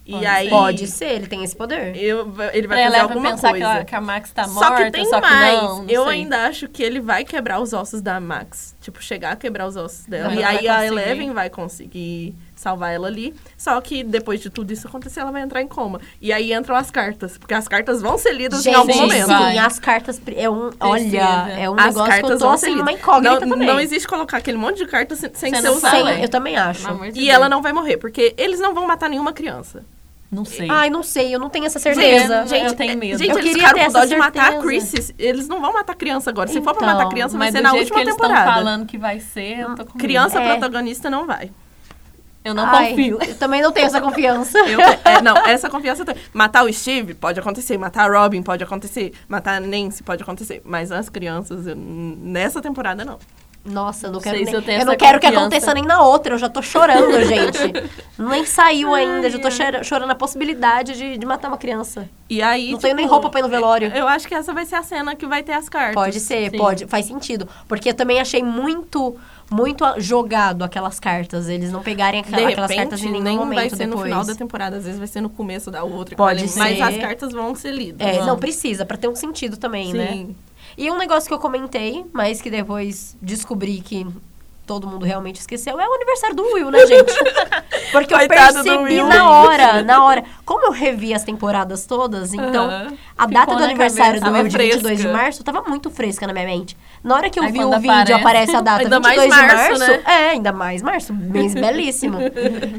[0.05, 0.49] E Pode aí.
[0.51, 1.95] Pode ser, ele tem esse poder.
[1.97, 3.65] eu- ele vai Pra fazer ela alguma pensar coisa.
[3.67, 5.63] que, ela- que a Max tá só morta, que tem só que mais.
[5.63, 6.13] não, não eu sei.
[6.15, 8.75] ainda acho que ele vai quebrar os ossos da Max.
[8.81, 10.29] Tipo, chegar a quebrar os ossos dela.
[10.31, 10.85] Não, e aí a.
[10.85, 13.35] Eleven vai conseguir salvar ela ali.
[13.59, 16.01] Só que depois de tudo isso acontecer, ela vai entrar em coma.
[16.21, 17.37] E aí entram as cartas.
[17.37, 19.27] Porque as cartas vão ser lidas em algum sim, momento.
[19.27, 19.53] vai.
[19.53, 20.21] sim, as cartas.
[20.37, 21.19] É um, olha,
[21.59, 22.89] é um As negócio que eu cartas tô vão ser assim, lidas.
[22.89, 23.67] uma incógnita não, também.
[23.69, 25.71] não existe colocar aquele monte de cartas sem, ser.
[25.73, 26.83] Sim, eu também acho.
[26.83, 27.35] Pelo amor de E Deus.
[27.35, 29.85] ela não vai morrer, porque eles não vão matar nenhuma criança.
[30.31, 30.67] Não sei.
[30.71, 32.47] Ai, não sei, eu não tenho essa certeza.
[32.47, 33.19] Gente, eu tenho medo.
[33.19, 34.59] Gente, Eu eles queria ficaram ter com dó de matar a.
[34.63, 35.15] Chrissy.
[35.19, 36.49] Eles não vão matar criança agora.
[36.49, 38.53] Se for pra Então, matar criança, vai Mas ser na última que eles estão temporada.
[38.55, 39.99] falando que vai ser, eu tô com medo.
[39.99, 40.49] Criança É.
[40.49, 41.51] protagonista não vai.
[42.45, 43.19] Eu não Ai, confio.
[43.27, 44.59] Eu também não tenho essa confiança.
[44.59, 46.17] Eu, é, não, essa confiança tem.
[46.33, 50.61] Matar o Steve pode acontecer, matar a Robin pode acontecer, matar a Nancy pode acontecer,
[50.65, 53.19] mas as crianças, eu- nessa temporada não.
[53.65, 55.47] Nossa, eu não Não quero sei nem, se eu tenho eu não quero que confiança.
[55.47, 57.59] aconteça nem na outra, eu já tô chorando, gente.
[58.19, 62.09] Nem saiu ainda, já tô chora- chorando a possibilidade de, de matar uma criança.
[62.29, 62.73] E aí.
[62.73, 63.93] Não tenho nem tipo, roupa pra ir no velório.
[63.95, 65.95] Eu acho que essa vai ser a cena que vai ter as cartas.
[65.95, 66.57] Pode ser, Sim.
[66.59, 67.49] pode, faz sentido.
[67.69, 69.17] Porque eu também achei muito,
[69.53, 71.49] muito jogado aquelas cartas.
[71.49, 74.09] Eles não pegarem aquela- aquelas cartas repente, em nenhum nem momento vai ser no depois.
[74.09, 76.17] final da temporada, às vezes vai ser no começo da outra.
[76.17, 76.83] Pode Mas ser.
[76.83, 78.07] as cartas vão ser lidas.
[78.07, 78.27] É, Vão.
[78.27, 80.09] não precisa, pra ter um sentido também, né?
[80.13, 80.37] Sim.
[80.77, 84.07] E um negócio que eu comentei, mas que depois descobri que
[84.65, 87.13] todo mundo realmente esqueceu, é o aniversário do Will, né, gente?
[87.93, 90.25] Porque eu Coitado percebi na hora, na hora.
[90.45, 92.87] Como eu revi as temporadas todas, então Aham.
[93.17, 95.63] a Ficou data do na aniversário cabeça, do Will de tava 22 de março tava
[95.63, 96.77] muito fresca na minha mente.
[97.03, 99.41] Na hora que eu Aí vi o vídeo, aparece- aparece a data Ainda mais 22
[99.41, 99.87] de março, março.
[99.93, 100.03] né?
[100.05, 102.19] É, ainda mais março, mês belíssimo.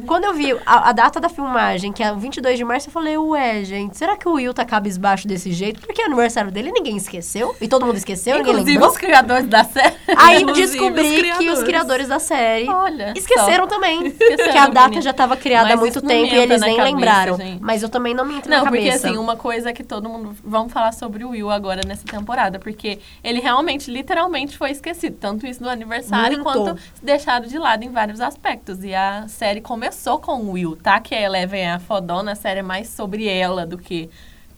[0.05, 2.91] Quando eu vi a, a data da filmagem, que é o 22 de março, eu
[2.93, 5.79] falei, ué, gente, será que o Will tá cabisbaixo desse jeito?
[5.81, 7.55] Porque é o aniversário dele ninguém esqueceu.
[7.61, 8.91] E todo mundo esqueceu, ninguém Inclusive lembrou.
[8.91, 9.95] os criadores da série.
[10.17, 12.07] Aí Inclusive, descobri os que os criadores.
[12.07, 13.75] da série Olha esqueceram só.
[13.75, 14.07] também.
[14.07, 16.61] Esqueceram, que a data já estava criada há Mas muito não me tempo e eles
[16.61, 17.37] nem cabeça, lembraram.
[17.37, 17.52] gente.
[17.61, 19.07] Mas eu também não me entro Não, na porque cabeça.
[19.07, 20.35] assim, uma coisa que todo mundo.
[20.43, 25.17] Vamos falar sobre o Will agora nessa temporada, porque ele realmente, literalmente, foi esquecido.
[25.19, 26.43] Tanto isso no aniversário Muito.
[26.43, 28.83] quanto deixado de lado em vários aspectos.
[28.83, 30.99] E a série começou com o Will, tá?
[30.99, 34.09] Que a Eleven é a fodona, a série é mais sobre ela do que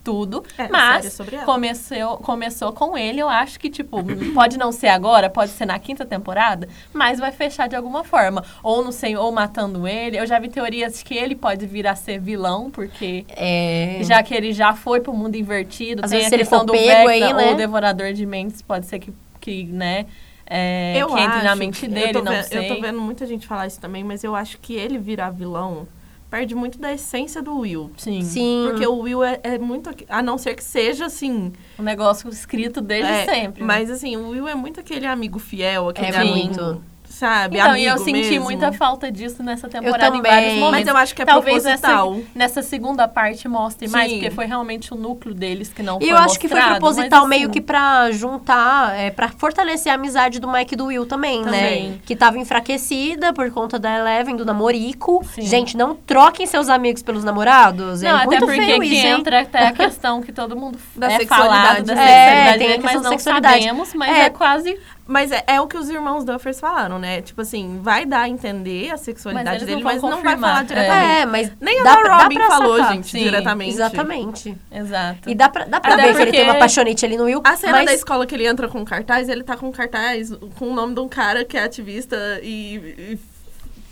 [0.06, 0.44] tudo.
[0.58, 3.98] É, mas começou, começou com ele, eu acho que, tipo,
[4.34, 8.44] pode não ser agora, pode ser na quinta temporada, mas vai fechar de alguma forma.
[8.64, 10.18] Ou não sei, ou matando ele.
[10.18, 14.00] Eu já vi teorias que ele pode vir a ser vilão, porque É...
[14.04, 16.60] já que ele já foi pro mundo invertido, Às tem vezes a se ele questão
[16.60, 17.50] for do pego Vecna aí, né?
[17.52, 20.06] ou Devorador de Mentes, pode ser que, que né,
[20.46, 22.70] é, Eu que entre na acho mente que- dele, eu tô não ve- sei.
[22.70, 25.88] Eu tô vendo muita gente falar isso também, mas eu acho que ele virar vilão
[26.36, 27.92] perde muito da essência do Will.
[27.96, 28.22] Sim.
[28.22, 28.66] Sim.
[28.70, 29.90] Porque o Will é, é muito.
[30.10, 31.54] A não ser que seja assim.
[31.80, 33.62] Um negócio escrito desde é, sempre.
[33.62, 33.68] né?
[33.68, 36.36] Mas assim, o Will é muito aquele amigo fiel, aquele É amigo.
[36.36, 36.84] muito.
[37.16, 38.44] Sabe, Então, amigo e eu senti mesmo.
[38.44, 40.32] muita falta disso nessa temporada em também.
[40.32, 40.72] vários momentos.
[40.72, 42.24] Mas eu acho que é Talvez nessa, proposital.
[42.36, 44.20] nessa segunda parte mostre mais, Sim.
[44.20, 47.22] porque foi realmente o núcleo deles que não E foi eu acho que foi proposital
[47.22, 50.86] mas, meio assim, que pra juntar, é, pra fortalecer a amizade do Mike e do
[50.86, 51.90] Will também, Também.
[51.92, 51.98] né?
[52.06, 55.24] Que tava enfraquecida por conta da Eleven, do namorico.
[55.34, 55.42] Sim.
[55.44, 58.02] Gente, não troquem seus amigos pelos namorados.
[58.02, 59.14] Não, é até muito porque feio que isso, hein?
[59.20, 62.08] entra até a questão que todo mundo Da é sexualidade falado da dele.
[62.08, 63.64] sexualidade É, tem a mas questão da não sexualidade.
[63.64, 64.22] sabemos, mas É.
[64.22, 64.78] é, quase...
[65.08, 67.22] Mas é, é o que os irmãos Duffers falaram, né?
[67.22, 70.34] Tipo assim, vai dar a entender a sexualidade Mas dele, não mas vão não vai
[70.36, 70.50] confirmar.
[70.50, 71.22] falar diretamente.
[71.22, 72.94] É, mas Nem a dá, da pra- Robin dá pra falou, sacar.
[72.94, 73.74] gente, Sim, diretamente.
[73.76, 74.58] Exatamente.
[74.72, 75.30] Exato.
[75.30, 77.42] E dá pra, dá pra Até ver que ele tem uma paixonite ali no Will.
[77.44, 77.86] A cena mas...
[77.86, 81.00] da escola que ele entra com cartaz, ele tá com cartaz com o nome de
[81.02, 83.20] um cara que é ativista e, e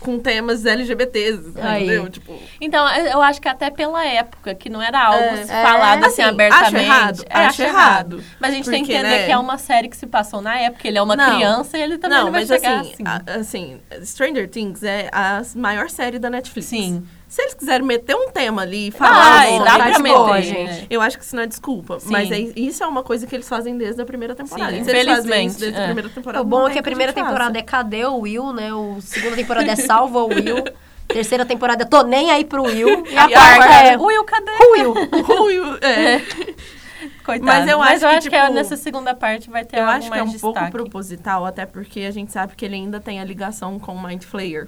[0.03, 1.83] com temas LGBTs, Aí.
[1.85, 2.09] entendeu?
[2.09, 5.45] Tipo, Então, eu acho que até pela época, que não era algo É.
[5.45, 6.07] falado É.
[6.07, 6.65] assim, Assim, abertamente.
[6.65, 8.23] acho errado, É, acho errado.
[8.39, 9.25] Mas a gente tem que Porque, entender né?
[9.25, 11.35] que é uma série que se passou na época, ele é uma Não.
[11.35, 13.03] criança e ele também não, não, vai mas chegar assim, assim.
[13.05, 16.67] a- assim, Stranger Things é a maior série da Netflix.
[16.67, 17.05] Sim.
[17.33, 20.03] Se eles quiserem meter um tema ali e falar, Ai, "Bom, dá tá pra de
[20.03, 20.85] meter, boa, gente.
[20.87, 21.99] Eu acho que isso não é desculpa.
[21.99, 22.11] Sim.
[22.11, 24.71] Mas é- isso é uma coisa que eles fazem desde a primeira temporada.
[24.71, 25.81] Sim, infelizmente, desde é.
[25.81, 26.43] a primeira temporada.
[26.43, 27.59] O bom é que a primeira gente temporada faça.
[27.59, 28.71] é cadê o Will, né?
[28.71, 30.63] O segunda temporada é salva o Will.
[31.09, 33.03] Terceira temporada é tô nem aí pro Will.
[33.09, 34.51] E a a quarta é o Will, cadê?
[34.51, 34.93] o Will.
[35.25, 36.21] Ruim, é.
[37.25, 37.45] Coitado.
[37.47, 39.85] Mas eu acho eu que, acho que é tipo, nessa segunda parte vai ter Eu
[39.85, 40.71] algo acho que é um pouco destaque.
[40.71, 44.21] proposital, até porque a gente sabe que ele ainda tem a ligação com o Mind
[44.21, 44.67] Flayer.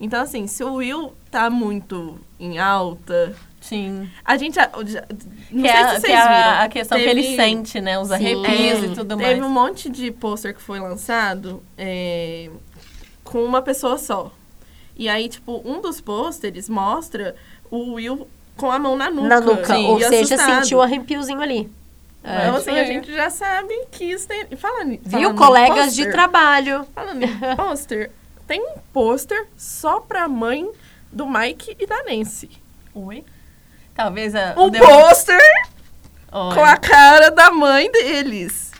[0.00, 3.34] Então, assim, se o Will tá muito em alta.
[3.60, 4.08] Sim.
[4.24, 5.00] A gente não que sei
[5.70, 6.64] é, se que vocês é a- viram.
[6.64, 7.98] a questão que Teve- ele sente, né?
[7.98, 9.42] Os arrepios É, e tudo Teve mais.
[9.42, 12.48] um monte de pôster que foi lançado é,
[13.24, 14.32] com uma pessoa só.
[14.96, 17.34] E aí, tipo, um dos pôsteres mostra
[17.70, 18.26] o Will
[18.56, 19.28] com a mão na nuca.
[19.28, 19.74] Na nuca.
[19.74, 19.86] Sim.
[19.86, 20.62] Ou seja, assustado.
[20.62, 21.70] sentiu um arrepiozinho ali.
[22.22, 22.42] É.
[22.42, 24.44] Então, assim, a gente já sabe que isso tem.
[24.56, 25.34] Fala, Viu?
[25.34, 26.84] Colegas de pôster, trabalho.
[26.94, 28.10] Falando em pôster,
[28.48, 30.68] tem um pôster só pra mãe
[31.12, 32.50] do Mike e da Nancy.
[32.94, 33.22] Oi?
[33.94, 34.54] Talvez a.
[34.56, 35.38] Um pôster
[36.30, 38.72] com a cara da mãe deles.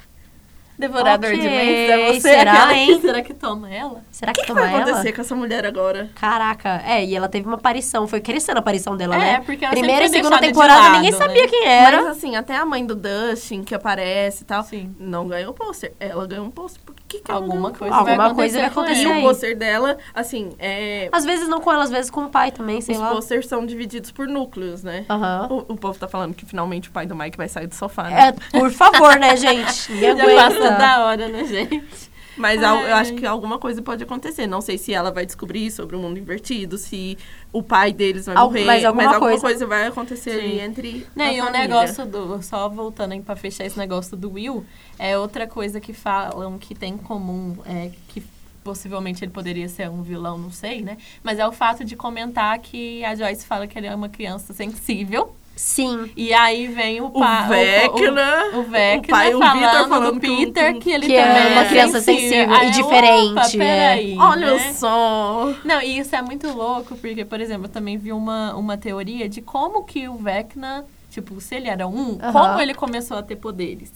[0.78, 2.20] Devorador Ok, de mentes é você.
[2.20, 3.00] será, que- hein?
[3.00, 4.02] Será que toma ela?
[4.10, 5.12] Será O que, que, que toma vai acontecer ela?
[5.16, 6.10] com essa mulher agora?
[6.14, 9.42] Caraca, é, e ela teve uma aparição, foi crescendo a aparição dela, É, né?
[9.44, 11.16] porque ela Primeira e segunda temporada lado, ninguém né?
[11.16, 12.02] sabia quem era.
[12.02, 14.94] Mas assim, até a mãe do Dustin que aparece e tal, Sim.
[15.00, 15.92] não ganhou pôster.
[15.98, 16.80] Ela ganhou um pôster.
[16.84, 17.94] Por que, que ela Alguma um coisa?
[17.94, 19.14] Alguma coisa vai acontecer E ela.
[19.14, 19.20] aí.
[19.20, 21.08] o pôster dela, assim, é.
[21.10, 23.10] Às vezes não com ela, às vezes com o pai também, sei Os lá.
[23.10, 25.06] posters são divididos por núcleos, né?
[25.08, 25.48] Aham.
[25.50, 28.04] O, o povo tá falando que finalmente o pai do Mike vai sair do sofá,
[28.04, 28.28] né?
[28.28, 29.88] É, por favor, né, gente?
[30.36, 30.67] Passa aguenta.
[30.76, 32.08] Da hora, né, gente?
[32.36, 33.00] Mas al- eu Ai.
[33.00, 34.46] acho que alguma coisa pode acontecer.
[34.46, 37.18] Não sei se ela vai descobrir sobre o mundo invertido, se
[37.52, 38.64] o pai deles vai Al- morrer.
[38.64, 39.66] mas alguma coisa.
[39.66, 40.38] vai acontecer Sim.
[40.38, 41.06] ali entre.
[41.16, 42.40] Não, e o negócio do.
[42.42, 44.64] Só voltando aí pra fechar esse negócio do Will,
[45.00, 48.22] é outra coisa que falam que tem em comum, é que
[48.62, 50.96] possivelmente ele poderia ser um vilão, não sei, né?
[51.24, 54.52] Mas é o fato de comentar que a Joyce fala que ele é uma criança
[54.52, 55.34] sensível.
[55.58, 56.10] Sim.
[56.16, 57.48] E aí vem o O pai.
[57.48, 58.44] Vecna.
[58.54, 61.06] O, o Vecna o pai, o falando, Vitor falando do que o- Peter que, ele
[61.06, 63.58] que é também uma criança sensível Aí e eu, diferente, Opa, é.
[63.58, 64.72] peraí, Olha né?
[64.74, 65.52] só.
[65.64, 69.28] Não, e isso é muito louco, porque, por exemplo, eu também vi uma, uma teoria
[69.28, 72.32] de como que o Vecna, tipo, se ele era um, Aham.
[72.32, 73.92] como ele começou a ter poderes.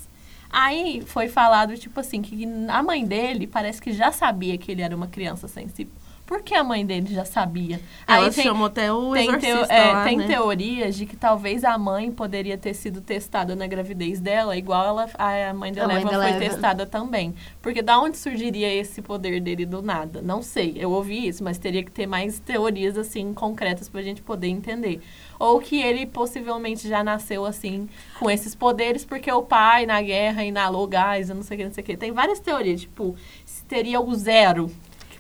[0.50, 4.82] Aí foi falado, tipo assim, que a mãe dele parece que já sabia que ele
[4.82, 5.92] era uma criança sensível.
[6.24, 7.78] Por que a mãe dele já sabia?
[8.06, 10.26] Ela Aí tem, chamou até o tem, exorcista teo- é, lá, tem né?
[10.26, 15.10] teorias de que talvez a mãe poderia ter sido testada na gravidez dela, igual ela,
[15.18, 16.38] a mãe da Leva foi Leva.
[16.38, 17.34] testada também.
[17.60, 20.22] Porque da onde surgiria esse poder dele do nada?
[20.22, 24.22] Não sei, eu ouvi isso, mas teria que ter mais teorias assim concretas pra gente
[24.22, 25.02] poder entender.
[25.38, 30.44] Ou que ele possivelmente já nasceu assim, com esses poderes, porque o pai na guerra
[30.44, 31.96] inalou gás, eu não sei o que, não sei o que.
[31.96, 33.14] Tem várias teorias, tipo,
[33.44, 34.70] se teria o zero.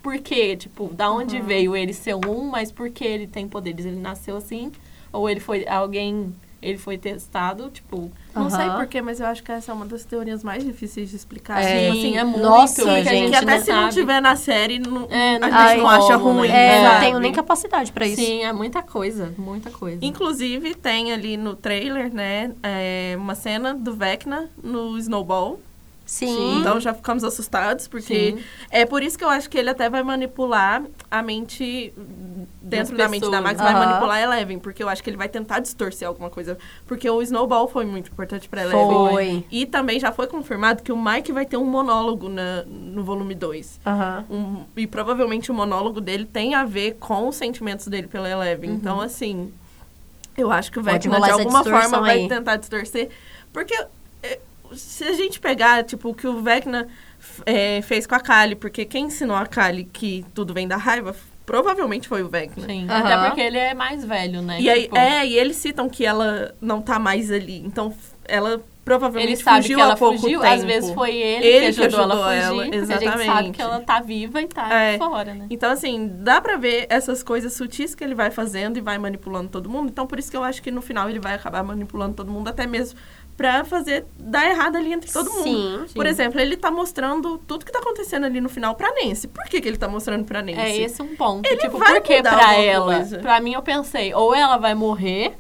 [0.02, 0.56] Por quê?
[0.56, 1.42] Tipo, da onde Uhum.
[1.46, 3.84] veio ele ser um, mas por que ele tem poderes?
[3.86, 4.72] Ele nasceu assim?
[5.12, 8.10] Ou ele foi alguém, ele foi testado, tipo...
[8.34, 8.76] Não sei Aham.
[8.78, 11.62] porquê, mas eu acho que essa é uma das teorias mais difíceis de explicar.
[11.62, 11.66] É.
[11.82, 12.40] Tipo Sim, assim, é muito.
[12.40, 13.92] nossa, que a gente, que até não se não sabe.
[13.94, 16.48] tiver na série, não, É, não a gente não acha como, ruim.
[16.48, 16.78] né?
[16.78, 18.22] É, não tenho nem capacidade pra isso.
[18.22, 19.98] Sim, é muita coisa, muita coisa.
[20.00, 25.60] Inclusive, tem ali no trailer, né, é, uma cena do Vecna no Snowball.
[26.12, 26.58] Sim.
[26.60, 28.44] Então já ficamos assustados, porque Sim.
[28.70, 31.90] é por isso que eu acho que ele até vai manipular a mente
[32.60, 33.40] dentro da mente da.
[33.40, 33.86] Max, vai Aham.
[33.86, 36.58] manipular a Eleven, porque eu acho que ele vai tentar distorcer alguma coisa.
[36.86, 38.94] Porque o Snowball foi muito importante pra Eleven.
[38.94, 39.44] Foi.
[39.50, 43.34] E também já foi confirmado que o Mike vai ter um monólogo na, no volume
[43.34, 43.80] 2.
[43.86, 44.24] Aham.
[44.30, 48.70] Um, e provavelmente o monólogo dele tem a ver com os sentimentos dele pela Eleven.
[48.70, 49.50] Então, assim,
[50.36, 50.84] eu acho que o Uhum.
[50.84, 52.28] Vecna, de alguma forma, vai aí.
[52.28, 53.08] tentar distorcer.
[53.50, 53.74] Porque
[54.76, 56.88] se a gente pegar, tipo, o que o Vecna
[57.46, 61.14] é, fez com a Kali, porque quem ensinou a Kali que tudo vem da raiva
[61.44, 62.66] provavelmente foi o Vecna.
[62.66, 62.86] Sim.
[62.88, 63.04] Aham.
[63.04, 64.60] Até porque ele é mais velho, né?
[64.60, 67.58] E aí, Tipo, é, e eles citam que ela não tá mais ali.
[67.58, 67.92] Então,
[68.26, 70.52] ela provavelmente Ele sabe fugiu que ela há pouco fugiu, tempo.
[70.54, 72.74] às vezes foi ele, Ele que que ajudou, ajudou ela a ela, fugir.
[72.74, 73.56] A gente sabe exatamente.
[73.56, 74.98] que ela tá viva e tá É.
[74.98, 75.46] fora, né?
[75.50, 79.48] Então, assim, dá pra ver essas coisas sutis que ele vai fazendo e vai manipulando
[79.50, 79.88] todo mundo.
[79.88, 82.48] Então, por isso que eu acho que no final ele vai acabar manipulando todo mundo,
[82.48, 82.98] até mesmo
[83.36, 85.42] pra fazer dar errado ali entre todo mundo.
[85.42, 85.94] Sim.
[85.94, 89.28] Por exemplo, ele tá mostrando tudo que tá acontecendo ali no final pra Nancy.
[89.28, 90.60] Por que, que ele tá mostrando pra Nancy?
[90.60, 91.46] É esse um ponto.
[91.46, 92.94] Ele tipo, vai por que pra ela?
[92.96, 93.18] coisa.
[93.18, 95.36] Pra mim, eu pensei, ou ela vai morrer,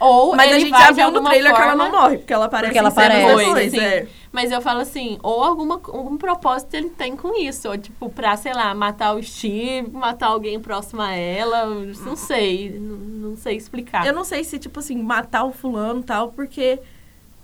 [0.00, 1.84] ou Mas ele a gente vai já viu no trailer que ela forma...
[1.84, 3.26] não morre, porque ela aparece Porque ela aparece.
[3.26, 3.80] depois, Sim.
[3.80, 4.06] é.
[4.30, 7.68] Mas eu falo assim, ou alguma, algum propósito ele tem com isso.
[7.68, 11.66] Ou tipo, pra, sei lá, matar o Steve, matar alguém próximo a ela.
[11.66, 12.78] Não sei.
[12.78, 12.96] Não,
[13.30, 14.06] não sei explicar.
[14.06, 16.78] Eu não sei se, tipo assim, matar o fulano e tal, porque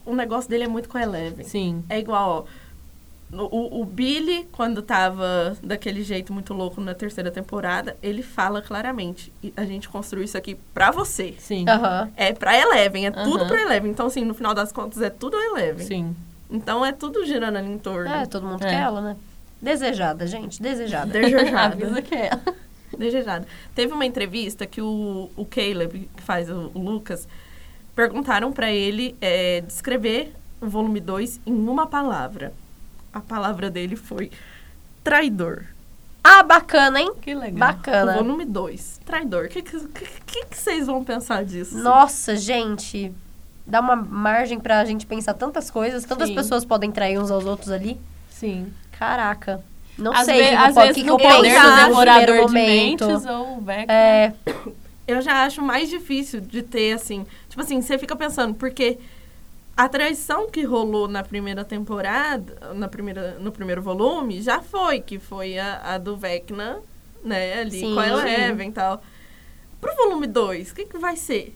[0.07, 1.45] o negócio dele é muito com a Eleven.
[1.45, 1.85] Sim.
[1.89, 2.65] É igual, ó.
[3.37, 9.33] O, o Billy, quando tava daquele jeito muito louco na terceira temporada, ele fala claramente:
[9.43, 11.35] "E a gente construiu isso aqui pra você.
[11.39, 11.65] Sim.
[11.69, 12.11] Aham.
[12.17, 13.49] É pra Eleven, é tudo Aham.
[13.49, 13.91] pra Eleven.
[13.91, 15.85] Então, assim, no final das contas, é tudo Eleven.
[15.85, 16.17] Sim.
[16.49, 18.09] Então, é tudo girando ali em torno.
[18.13, 18.69] É, todo mundo É.
[18.69, 19.17] quer ela, né?
[19.61, 21.11] Desejada, gente, desejada.
[21.11, 21.75] Desejada.
[21.75, 22.31] Avisa que é.
[22.97, 23.47] Desejada.
[23.75, 27.27] Teve uma entrevista que o, o Caleb, que faz o, o Lucas,
[27.95, 32.53] perguntaram pra ele é, descrever o volume 2 em uma palavra.
[33.13, 34.31] A palavra dele foi
[35.03, 35.65] traidor.
[36.23, 37.13] Ah, bacana, hein?
[37.21, 37.55] Que legal.
[37.55, 38.15] O Bacana.
[38.15, 39.45] volume 2, traidor.
[39.45, 39.79] O que, que,
[40.27, 41.77] que, que vocês vão pensar disso?
[41.79, 43.13] Nossa, gente.
[43.67, 46.05] Dá uma margem pra gente pensar tantas coisas.
[46.05, 46.35] Tantas Sim.
[46.35, 48.01] pessoas podem trair uns aos outros ali.
[48.31, 48.73] Sim.
[48.99, 49.63] Caraca.
[49.99, 51.77] Não Às, sei ve o que, às eu po- vezes que, que no poder do
[51.77, 53.93] devorador de mentes ou o Vecna.
[53.93, 54.33] É,
[55.07, 57.27] Eu já acho mais difícil de ter, assim...
[57.49, 58.99] Tipo assim, você fica pensando, porque
[59.77, 65.19] a traição que rolou na primeira temporada, na primeira, no primeiro volume, já foi, que
[65.19, 66.79] foi a, a do Vecna,
[67.23, 68.09] né, ali Sim, com a.
[68.09, 69.03] Eleven e tal.
[69.81, 71.55] Pro volume 2, o que, que vai ser?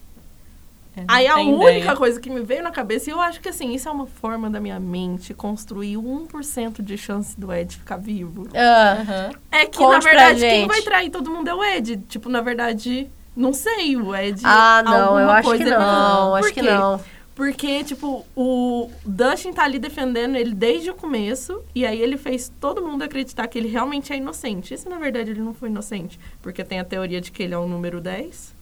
[1.07, 1.97] Aí a única ideia.
[1.97, 4.51] coisa que me veio na cabeça, e eu acho que assim, isso é uma forma
[4.51, 8.49] da minha mente construir 1% de chance do Ed ficar vivo.
[8.53, 9.31] ah, Aham.
[9.53, 11.99] É que, Conte na verdade, quem vai trair todo mundo é o Ed.
[12.09, 13.09] Tipo, na verdade,
[13.39, 14.41] não sei, o Ed.
[14.45, 16.35] ah, não, alguma eu acho coisa que não.
[16.35, 17.01] Acho que não.
[17.35, 22.51] Porque, tipo, o Dustin tá ali defendendo ele desde o começo, e aí ele fez
[22.61, 24.75] todo mundo acreditar que ele realmente é inocente.
[24.75, 26.19] E se na verdade ele não foi inocente?
[26.43, 28.53] Porque tem a teoria de que ele é o número 10.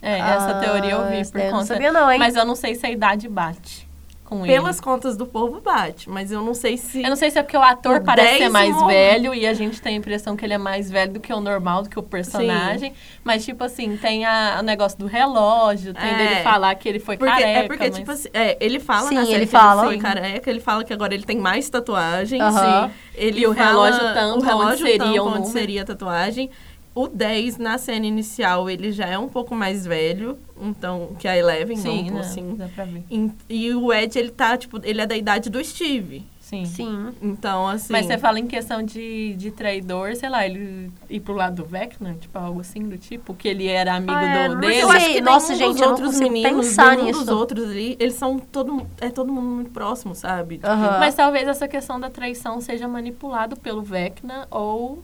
[0.00, 1.74] É, essa Ah, teoria eu vi essa por daí eu não conta.
[1.74, 2.18] sabia não, hein?
[2.18, 3.86] Mas eu não sei se a idade bate
[4.24, 4.84] com Pelas ele.
[4.84, 6.08] contas do povo, bate.
[6.08, 7.02] Mas eu não sei se.
[7.02, 8.94] Eu não sei se é porque o ator O parece ser 10 mais morre.
[8.94, 11.40] velho e a gente tem a impressão que ele é mais velho do que o
[11.40, 12.94] normal, do que o personagem.
[13.22, 16.16] Mas, tipo assim, tem a- o negócio do relógio, tem É.
[16.16, 17.58] dele falar que ele foi Porque, careca.
[17.60, 19.82] é porque, mas- tipo assim, é, ele fala Sim, na série ele que fala.
[19.82, 22.40] ele foi careca, ele fala que agora ele tem mais tatuagens.
[22.42, 22.88] Aham.
[22.88, 22.94] Sim.
[23.14, 26.50] Ele E o relógio tampa o relógio onde seria tampa onde seria a tatuagem.
[26.94, 31.36] O 10, na cena inicial, ele já é um pouco mais velho, então, que a
[31.36, 32.20] Eleven, Sim, pôr né?
[32.20, 32.54] assim.
[32.56, 33.02] Dá pra ver.
[33.10, 36.24] E, e o Ed, ele tá, tipo, ele é da idade do Steve.
[36.38, 36.64] Sim.
[36.66, 37.08] Sim.
[37.20, 37.92] Então, assim...
[37.92, 41.64] Mas você fala em questão de, de traidor, sei lá, ele ir pro lado do
[41.68, 44.80] Vecna, tipo, algo assim do tipo, que ele era amigo Ah, é, do mas dele.
[44.82, 47.20] eu acho que Nossa, nenhum gente, dos eu não outros meninos, pensar nenhum nisso.
[47.20, 50.60] dos outros ali, eles são todo, é todo mundo muito próximo, sabe?
[50.62, 50.98] Aham.
[51.00, 55.02] Mas talvez essa questão da traição seja manipulado pelo Vecna ou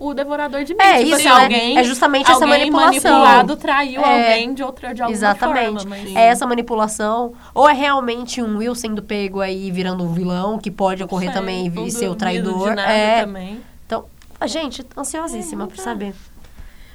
[0.00, 0.90] o devorador de mentes.
[0.92, 1.42] É Tipo, isso, né?
[1.42, 3.12] alguém, É justamente essa alguém manipulação.
[3.20, 4.04] manipulado traiu É.
[4.32, 5.82] alguém de outra de alguma Exatamente.
[5.82, 5.96] forma.
[5.96, 6.16] Mas...
[6.16, 7.34] É essa manipulação.
[7.54, 11.38] Ou é realmente um Will sendo pego aí virando um vilão, que pode ocorrer Sei,
[11.40, 12.70] também e ser o traidor.
[12.78, 13.20] É.
[13.24, 13.60] também.
[13.86, 14.04] Então,
[14.40, 15.82] a gente, ansiosíssima É, pra tá.
[15.82, 16.14] saber.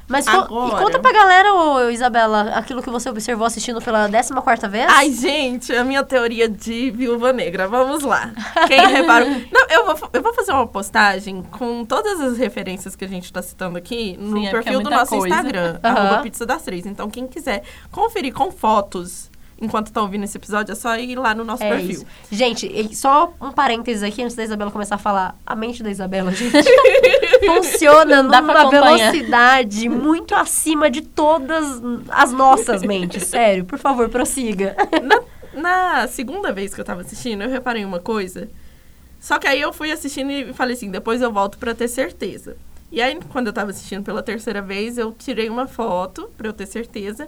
[0.07, 4.07] Mas co- Agora- e conta pra galera, ô, Isabela, aquilo que você observou assistindo pela
[4.07, 4.85] 14 vez?
[4.87, 7.67] Ai, gente, a minha teoria de viúva negra.
[7.67, 8.31] Vamos lá.
[8.67, 9.27] Quem reparou?
[9.51, 13.33] Não, eu vou, eu vou fazer uma postagem com todas as referências que a gente
[13.33, 15.27] tá citando aqui no Sim, é é perfil do muita nosso coisa.
[15.35, 16.85] Instagram, arroba Pizza das Três.
[16.85, 19.31] Então, quem quiser conferir com fotos
[19.61, 21.89] enquanto tá ouvindo esse episódio, é só ir lá no nosso É perfil.
[21.91, 22.05] isso.
[22.31, 25.35] Gente, só um parênteses aqui antes da Isabela começar a falar.
[25.45, 26.51] A mente da Isabela, gente,
[27.45, 29.11] funciona Dá pra numa acompanhar.
[29.11, 33.23] velocidade muito acima de todas as nossas mentes.
[33.27, 34.75] Sério, por favor, prossiga.
[35.03, 35.21] Na,
[36.01, 38.49] na segunda vez que eu tava assistindo, eu reparei uma coisa.
[39.19, 42.55] Só que aí eu fui assistindo e falei assim, depois eu volto pra ter certeza.
[42.91, 46.53] E aí, quando eu tava assistindo pela terceira vez, eu tirei uma foto pra eu
[46.53, 47.27] ter certeza.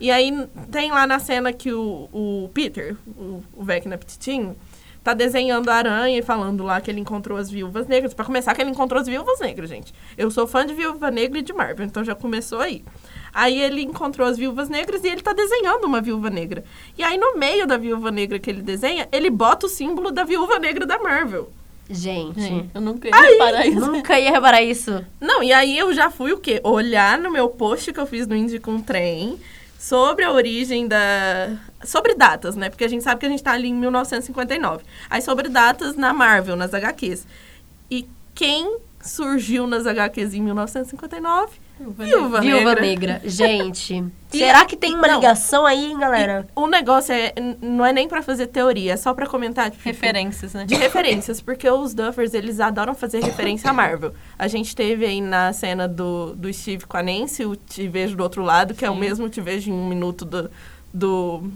[0.00, 0.32] E aí
[0.70, 4.56] tem lá na cena que o, o Peter, o, o Vecna Petitinho,
[5.02, 8.14] tá desenhando a aranha e falando lá que ele encontrou as viúvas negras.
[8.14, 9.92] Pra começar, que ele encontrou as viúvas negras, gente.
[10.16, 12.84] Eu sou fã de Viúva Negra e de Marvel, então já começou aí.
[13.32, 16.64] Aí ele encontrou as viúvas negras e ele tá desenhando uma viúva negra.
[16.96, 20.24] E aí no meio da viúva negra que ele desenha, ele bota o símbolo da
[20.24, 21.50] viúva negra da Marvel.
[21.90, 23.80] Gente, Gente, eu nunca ia reparar isso.
[23.80, 25.04] nunca ia reparar isso.
[25.18, 26.60] Não, e aí eu já fui o quê?
[26.62, 29.38] Olhar no meu post que eu fiz no Indie com Trem
[29.78, 31.56] sobre a origem da.
[31.84, 32.68] Sobre datas, né?
[32.68, 34.84] Porque a gente sabe que a gente tá ali em 1959.
[35.08, 37.24] Aí sobre datas na Marvel, nas HQs.
[37.88, 41.67] E quem surgiu nas HQs em 1959?
[41.78, 42.80] Viúva Viúva Negra.
[42.80, 43.20] Negra.
[43.24, 45.14] Gente, E- será que tem uma não.
[45.16, 46.46] ligação aí, hein, galera?
[46.54, 49.70] O negócio é, não é nem pra fazer teoria, é só pra comentar.
[49.70, 50.64] Tipo, Referências, né?
[50.66, 54.12] de referências, porque os Duffers, eles adoram fazer referência à Marvel.
[54.38, 58.16] A gente teve aí na cena do, do Steve com a Nancy, o Te Vejo
[58.16, 59.00] do Outro Lado, que é o Sim.
[59.00, 60.50] mesmo Te Vejo em um minuto do,
[60.92, 61.50] do,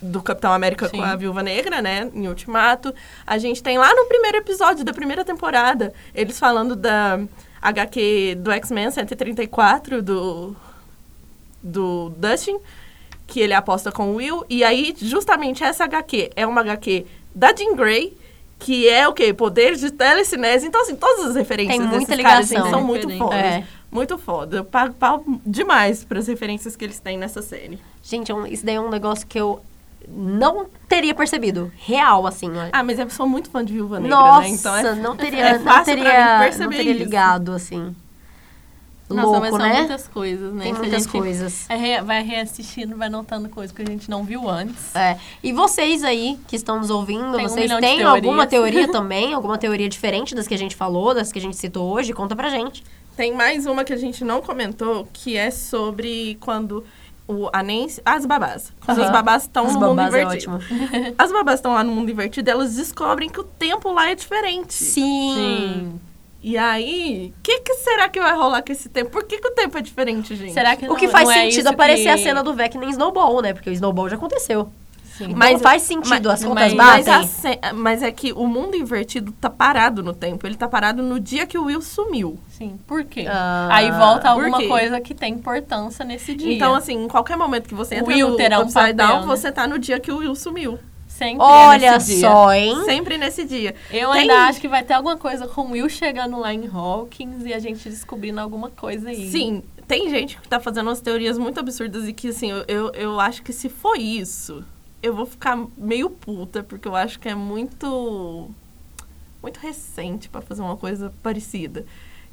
[0.00, 0.96] do Capitão América Sim.
[0.98, 2.94] com a Viúva Negra, né, em Ultimato.
[3.26, 7.20] A gente tem lá no primeiro episódio da primeira temporada, eles falando da
[7.60, 10.56] HQ do X-Men 134, do,
[11.62, 12.58] do Dustin,
[13.26, 14.44] que ele aposta com o Will.
[14.48, 18.16] E aí, justamente essa HQ é uma HQ da Jean Grey,
[18.58, 19.32] que é o quê?
[19.32, 20.66] Poder de telecinese.
[20.66, 22.66] Então, assim, todas as referências Tem muita desses caras ligação.
[22.66, 23.38] gente, são muito fodas.
[23.38, 23.64] É.
[23.90, 24.58] Muito foda.
[24.58, 27.78] Eu pago pau demais para as referências que eles têm nessa série.
[28.02, 29.60] Gente, é isso daí é um negócio que eu
[30.08, 31.70] não teria percebido.
[31.76, 32.50] Real, assim.
[32.72, 34.48] Ah, mas eu sou muito fã de Viúva Negra, Nossa, né?
[34.48, 36.98] Então é, não teria, é não teria, não teria isso.
[37.04, 37.94] ligado, assim.
[39.14, 39.78] Nossa, Louco, mas são né?
[39.78, 40.62] muitas coisas, né?
[40.64, 41.66] Tem Se a muitas gente coisas.
[41.68, 44.94] é vai reassistindo, vai notando coisas que a gente não viu antes.
[44.94, 45.18] É.
[45.42, 49.34] E vocês aí que estão nos ouvindo, Tem um vocês de têm alguma teoria também?
[49.34, 52.12] Alguma teoria diferente das que a gente falou, das que a gente citou hoje?
[52.12, 52.84] Conta pra gente.
[53.16, 56.84] Tem mais uma que a gente não comentou, que é sobre quando
[57.30, 58.00] o, a Nancy...
[58.04, 58.72] As babás.
[58.88, 59.02] Aham.
[59.04, 60.54] as babás estão no mundo babás é invertido.
[60.56, 61.14] ótimo.
[61.18, 64.72] As babás estão lá no mundo invertido, elas descobrem que o tempo lá é diferente.
[64.74, 65.34] Sim.
[65.34, 66.00] Sim.
[66.42, 69.10] E aí, o que, que será que vai rolar com esse tempo?
[69.10, 70.54] Por que, que o tempo é diferente, gente?
[70.54, 72.54] Será que O não- que faz não é sentido isso aparecer que- a cena do
[72.54, 73.52] Vec nem Snowball, né?
[73.52, 74.70] Porque o Snowball já aconteceu.
[75.26, 75.34] Sim.
[75.36, 77.14] Mas- faz sentido, mas- as contas mas- Mas, batem.
[77.14, 80.46] a ce- mas é que o mundo invertido tá parado no tempo.
[80.46, 82.38] Ele tá parado no dia que o Will sumiu.
[82.50, 82.78] Sim.
[82.86, 83.26] Por quê?
[83.28, 84.68] Ah, Aí volta alguma quê?
[84.68, 86.54] coisa que tem importância nesse dia.
[86.54, 89.20] Então, assim, em qualquer momento que você entra Will no terá um Upside papel, Down,
[89.20, 89.26] né?
[89.26, 90.78] você tá no dia que o Will sumiu.
[91.06, 92.30] Sempre Olha nesse dia.
[92.30, 92.82] só, hein?
[92.86, 93.74] Sempre nesse dia.
[93.90, 96.66] Eu Tem- ainda acho que vai ter alguma coisa com o Will chegando lá em
[96.66, 99.30] Hawkins e a gente descobrindo alguma coisa aí.
[99.30, 102.90] Sim, tem gente que tá fazendo umas teorias muito absurdas e que, assim, eu, eu,
[102.94, 104.64] eu acho que se for isso,
[105.02, 108.50] eu vou ficar meio puta, porque eu acho que é muito.
[109.42, 111.84] muito recente pra fazer uma coisa parecida.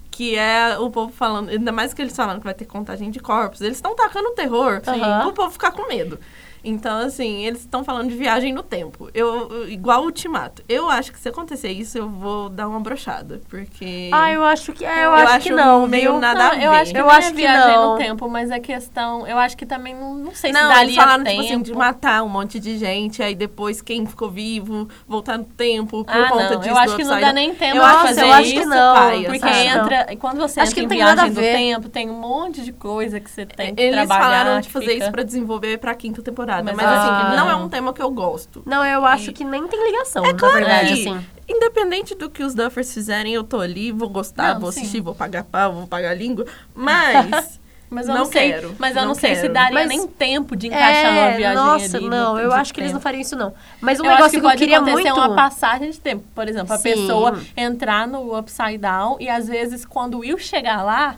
[0.09, 3.20] Que é o povo falando, ainda mais que eles falando que vai ter contagem de
[3.20, 5.22] corpos, eles estão tacando terror Aham.
[5.22, 6.20] pro povo ficar com medo.
[6.64, 9.10] Então, assim, eles estão falando de viagem no tempo.
[9.14, 10.62] Eu, eu- igual o ultimato.
[10.68, 13.41] Eu acho que se acontecer isso, eu vou dar uma brochada.
[13.49, 14.10] Porque.
[14.14, 16.20] Ah, eu acho que, é, eu Eu acho, acho que não, meio viu?
[16.20, 16.78] nada a eu ver.
[16.78, 17.91] acho que Eu não acho é que viagem não.
[17.93, 20.84] no tempo, mas a questão, eu acho que também não, não sei se Não, daria
[20.84, 21.41] eles falaram, tempo.
[21.41, 25.45] tipo assim, de matar um monte de gente, aí depois quem ficou vivo, voltar no
[25.45, 26.60] tempo, por ah, conta não.
[26.60, 26.70] disso.
[26.72, 28.95] Eu acho que não dá nem tempo Eu acho- fazer eu acho isso, que não,
[28.95, 29.58] paia, porque sabe?
[29.68, 31.55] entra, quando você Acho que entra não em tem nada viagem a do ver.
[31.55, 34.22] tempo, tem um monte de coisa que você tem que Eles trabalhar.
[34.24, 36.47] falaram de que fazer isso pra desenvolver pra quinta temporada.
[36.64, 37.50] Mas Mas, eu assim, que não.
[37.50, 38.64] é um tema que eu gosto.
[38.66, 41.26] Não, eu acho que nem tem ligação, É na claro verdade, que, assim.
[41.48, 44.82] independente do que os Duffers fizerem, eu tô ali, vou gostar, Não, vou sim.
[44.82, 46.45] assistir, vou pagar pau, vou pagar língua,
[46.76, 47.60] mas...
[47.89, 49.54] Mas eu Não não, sei, quero, mas eu não, não sei se quero.
[49.54, 52.10] daria Mas- nem tempo de encaixar uma É, viagem nossa, ali.
[52.10, 53.54] não, eu acho que eles não fariam isso, não.
[53.80, 55.18] Mas um eu acho negócio que que, eu pode queria acontecer muito...
[55.18, 56.26] uma passagem de tempo.
[56.36, 56.84] Por exemplo, a Sim.
[56.84, 61.16] pessoa entrar no Upside Down e às vezes quando o Will chegar lá,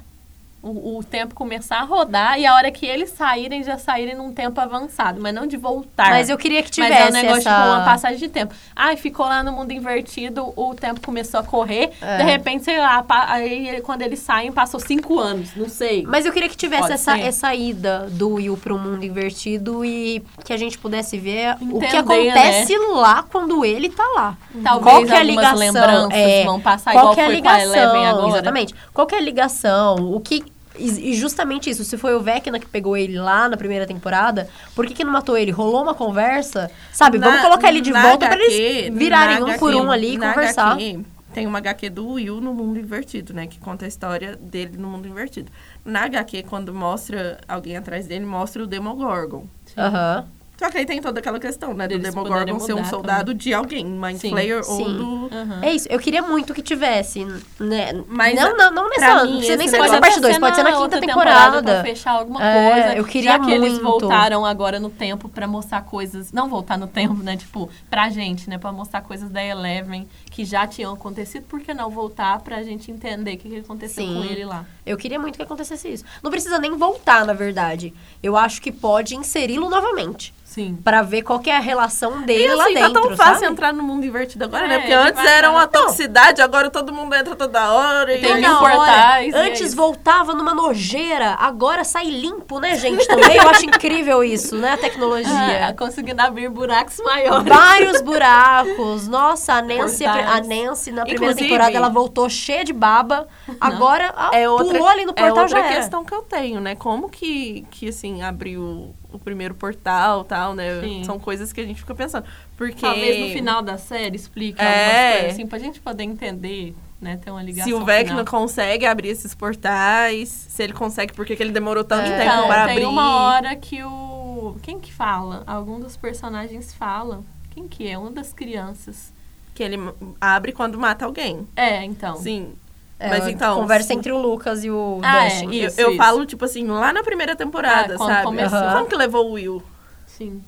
[0.62, 4.34] o, o tempo começar a rodar e a hora que eles saírem, já saírem num
[4.34, 6.10] tempo avançado, mas não de voltar.
[6.10, 7.55] Mas eu queria que Mas tivesse é um negócio essa...
[7.55, 8.53] tipo uma passagem de tempo.
[8.76, 11.91] Ai, ficou lá no mundo invertido, o tempo começou a correr.
[12.01, 12.18] É.
[12.18, 15.55] De repente, sei lá, aí quando eles saem, passou cinco anos.
[15.55, 16.03] Não sei.
[16.05, 17.22] Mas eu queria que tivesse Pode essa, ser.
[17.22, 21.86] essa ida do Will pro mundo invertido e que a gente pudesse ver o que
[21.86, 24.38] Entender, acontece lá quando ele tá lá.
[24.64, 25.57] Talvez Qual que é a ligação?
[25.57, 28.30] lembranças É, vão passar qual igual que é a ligação?
[28.30, 28.76] Exatamente.
[28.93, 29.95] Qual que é a ligação?
[30.14, 30.43] O que...
[30.80, 34.48] E e justamente isso, se foi o Vecna que pegou ele lá na primeira temporada,
[34.76, 35.52] por que, que não matou ele?
[35.52, 36.72] Rolou uma conversa?
[36.92, 39.92] Sabe, vamos Na- colocar ele de volta pra HQ, eles virarem um por HQ, um
[39.92, 40.72] ali e conversar.
[40.74, 41.00] HQ,
[41.34, 43.46] tem uma HQ do Will no mundo invertido, né?
[43.46, 45.52] Que conta a história dele no mundo invertido.
[45.86, 49.46] Na HQ, quando mostra alguém atrás dele, mostra o Demogorgon.
[49.78, 50.26] Aham.
[50.68, 51.88] Que aí tem toda aquela questão, né?
[51.88, 54.97] Do Deles Demogorgon ser um soldado de alguém, Mind Sim, Flayer ou sim.
[54.97, 55.30] do...
[55.32, 55.60] Aham.
[55.62, 57.24] É isso, eu queria muito que tivesse,
[57.60, 57.91] né?
[58.07, 60.72] Mas, não, não, não nessa, mim, não nem ser nessa parte 2, pode ser na
[60.74, 61.62] quinta temporada.
[61.62, 62.95] Pra fechar alguma É, coisa.
[62.95, 63.84] eu queria Já que eles muito.
[63.84, 66.32] voltaram agora no tempo pra mostrar coisas.
[66.32, 67.38] Não voltar no tempo, né?
[67.38, 68.57] Tipo, pra gente, né?
[68.57, 71.43] Pra mostrar coisas da Eleven que já tinham acontecido.
[71.43, 74.16] Por que não voltar pra gente entender o que, que aconteceu Sim.
[74.16, 74.66] com ele lá?
[74.86, 76.03] Eu queria muito que acontecesse isso.
[76.24, 77.93] Não precisa nem voltar, na verdade.
[78.24, 80.34] Eu acho que pode inseri-lo novamente.
[80.50, 80.80] Sim.
[80.84, 83.39] Pra ver qual que é a relação dele E lá assim, dentro, tá tão fácil
[83.41, 83.52] sabe?
[83.52, 84.80] entrar no mundo invertido agora, É, né?
[84.80, 88.16] Porque antes era uma entrar- toxicidade, agora todo mundo entra toda hora.
[88.16, 88.20] E...
[88.20, 89.76] Tem mil portais, é Antes isso.
[89.76, 93.08] voltava numa nojeira, agora sai limpo, né, gente?
[93.08, 94.72] Também eu acho incrível isso, né?
[94.72, 95.76] A Ah, tecnologia.
[95.78, 97.47] conseguindo abrir buracos maiores.
[97.47, 99.08] Vários buracos.
[99.08, 100.41] Nossa, a Nancy, a.
[100.41, 103.28] Nancy na primeira Inclusive- temporada ela voltou cheia de baba.
[103.62, 106.60] Agora a- É outra, pulou ali no é portal outra já questão que eu tenho,
[106.60, 106.74] né?
[106.74, 110.82] Como que, que assim, abriu o primeiro portal tal, né?
[110.82, 111.03] Sim.
[111.03, 112.26] São coisas que a gente fica pensando.
[112.57, 114.66] Porque Talvez no final da série explique É.
[114.66, 117.18] algumas coisas assim, pra gente poder entender, né?
[117.18, 121.34] Ter uma ligação se o Vecna consegue abrir esses portais, se ele consegue, por que
[121.34, 122.18] ele demorou tanto É.
[122.18, 122.86] tempo Então, para tem abrir?
[122.86, 124.55] uma hora que o...
[124.62, 125.43] Quem que fala?
[125.47, 127.24] Algum dos personagens fala.
[127.51, 127.97] Quem que é?
[127.97, 129.12] Uma das crianças.
[129.55, 129.78] Que ele
[130.22, 131.47] abre quando mata alguém.
[131.55, 132.16] É, então.
[132.16, 132.53] Sim.
[133.00, 135.45] É, Mas então, Conversa entre o Lucas e o Ah, é, Dustin.
[135.56, 135.97] Eu, Isso, eu isso.
[135.97, 138.24] falo, tipo assim, lá na primeira temporada, Ah, sabe?
[138.24, 138.60] começou.
[138.74, 139.64] Como que levou o Will?
[140.06, 140.43] Sim.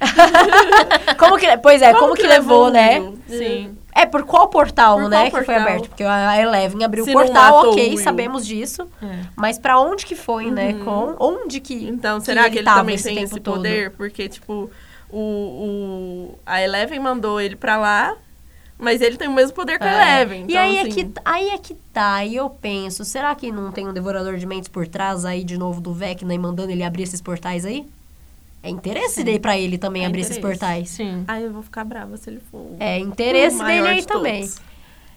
[1.18, 3.00] Como que, pois é, como, que, levou, o né?
[3.00, 3.18] Will?
[3.28, 3.76] Sim.
[3.92, 5.62] É, por qual portal, Por né, qual que foi portal?
[5.62, 5.88] aberto?
[5.88, 7.98] Porque a Eleven abriu Se o portal, o ok, Will.
[7.98, 8.88] sabemos disso.
[9.02, 9.06] É.
[9.34, 10.74] Mas pra onde que foi, né?
[10.84, 13.56] Com, onde que Então, será que ele, também esse tem esse todo?
[13.56, 13.90] poder?
[13.90, 14.70] Porque, tipo,
[15.10, 18.14] o, o, a Eleven mandou ele pra lá,
[18.78, 20.22] mas ele tem o mesmo poder que a É.
[20.22, 20.40] Eleven.
[20.40, 23.50] e então, aí, assim, é que, aí é que tá, e eu penso, será que
[23.50, 26.70] não tem um devorador de mentes por trás aí de novo do Vecna e mandando
[26.70, 27.86] ele abrir esses portais aí?
[28.62, 30.58] É interesse dele pra ele também É abrir esses interesse.
[30.58, 30.88] portais.
[30.90, 31.24] Sim.
[31.28, 32.66] Ai, eu vou ficar brava se ele for.
[32.80, 34.40] É interesse o dele aí de também.
[34.42, 34.60] todos.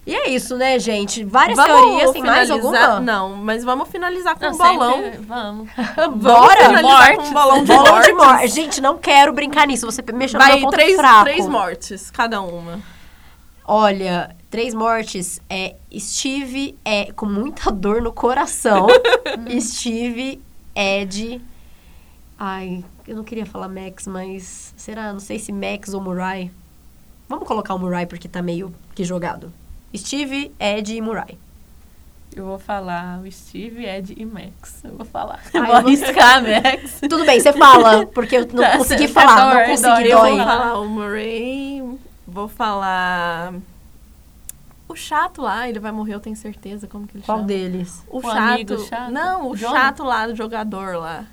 [0.06, 1.24] E é isso, né, gente?
[1.24, 3.00] Várias Vamos teorias, tem mais alguma?
[3.00, 4.94] Não, mas vamos finalizar com Não, um bolão.
[5.04, 5.70] sempre- Vamos.
[6.18, 6.66] Bora!
[6.70, 8.16] finalizar com um bolão de Bolão de mortes.
[8.16, 8.48] morte.
[8.48, 9.86] Gente, não quero brincar nisso.
[9.86, 11.24] Você mexeu no Vai meu ponto três, fraco.
[11.26, 12.80] três mortes, cada uma.
[13.66, 15.40] Olha, três mortes.
[15.50, 18.88] É, Steve é com muita dor no coração.
[19.60, 20.42] Steve,
[20.76, 21.42] Ed.
[22.38, 25.14] Ai, eu não queria falar Max, mas será?
[25.14, 26.50] Não sei se Max ou Murai.
[27.30, 29.54] Vamos colocar o Murai porque tá meio que jogado.
[29.96, 31.38] Steve, Ed e Murai.
[32.36, 34.84] Eu vou falar o Steve, Ed e Max.
[34.84, 35.40] Eu vou falar.
[35.46, 37.00] Ai, vou eu vou- arriscar, Max.
[37.02, 40.32] Tudo bem, você fala, porque eu não Tá, consegui tá falar, dói, não consegui, dói,
[40.32, 41.84] Eu vou falar o Murray,
[42.32, 43.54] vou falar
[44.88, 47.48] o chato lá, ele vai morrer, eu tenho certeza, como que ele Qual chama?
[47.48, 48.04] deles?
[48.10, 49.12] O, O chato, amigo chato?
[49.12, 49.72] Não, o John?
[49.72, 51.26] chato lá do jogador lá.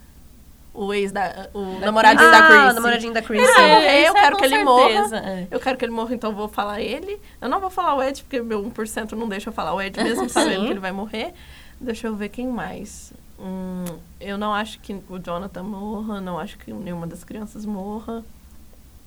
[0.72, 1.48] O ex da.
[1.52, 2.74] O Da namoradinho ah, da Chrissy.
[2.74, 3.44] namoradinho da Chrissy.
[3.44, 5.30] Ele vai morrer, eu é quero com que ele certeza, morra.
[5.30, 5.48] é.
[5.50, 7.20] Eu quero que ele morra, então eu vou falar ele.
[7.40, 9.98] Eu não vou falar o Ed, porque meu 1% não deixa eu falar o Ed,
[10.04, 11.34] mesmo sabendo que ele vai morrer.
[11.80, 13.12] Deixa eu ver quem mais.
[13.40, 13.84] Hum,
[14.20, 18.22] eu não acho que o Jonathan morra, não acho que nenhuma das crianças morra.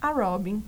[0.01, 0.61] A Robin.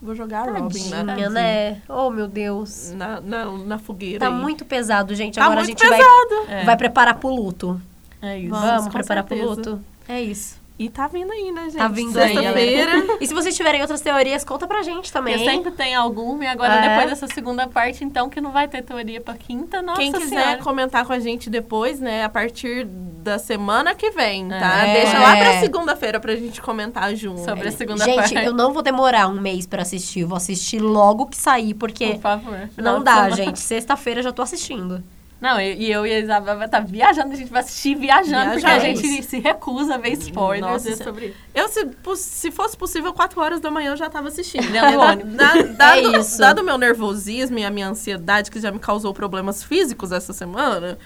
[0.00, 1.82] Vou jogar a Robin na, Tadinha, né?
[1.88, 2.92] Oh, meu Deus.
[2.92, 4.20] na, na, na fogueira.
[4.20, 4.34] Tá aí.
[4.34, 5.34] muito pesado, gente.
[5.34, 6.50] Tá Agora a gente vai, pesado.
[6.50, 6.64] É.
[6.64, 7.80] vai preparar pro luto.
[8.22, 8.50] É isso.
[8.50, 9.70] Vamos, Vamos, preparar pro certeza.
[9.70, 9.84] luto.
[10.08, 10.57] É isso.
[10.78, 11.76] E tá vindo aí, né, gente?
[11.76, 12.92] Tá vindo aí, Sexta-feira.
[13.20, 15.34] E se vocês tiverem outras teorias, conta pra gente também.
[15.36, 16.88] Porque sempre tem alguma, e agora É.
[16.88, 20.28] depois dessa segunda parte, então, que não vai ter teoria pra quinta, nossa Quem quiser
[20.28, 20.58] senhora.
[20.58, 24.86] comentar com a gente depois, né, a partir da semana que vem, tá?
[24.86, 25.02] É.
[25.02, 27.44] Deixa lá pra segunda-feira pra gente comentar junto.
[27.44, 28.34] Sobre a segunda Gente, parte.
[28.36, 30.20] eu não vou demorar um mês pra assistir.
[30.20, 32.70] Eu vou assistir logo que sair, porque Por favor.
[32.76, 33.58] não de dá, gente.
[33.58, 35.02] Sexta-feira eu já tô assistindo.
[35.40, 38.52] Não, e e eu e a Isabel vai estar viajando, a gente vai assistir viajando,
[38.52, 41.36] porque a gente se recusa a ver spoilers Nossa é sobre isso.
[41.54, 41.86] Eu, se,
[42.16, 44.68] se fosse possível, 4 horas da manhã eu já tava assistindo.
[45.24, 46.38] Da- dado, É isso.
[46.38, 50.32] dado o meu nervosismo e a minha ansiedade, que já me causou problemas físicos essa
[50.32, 50.98] semana,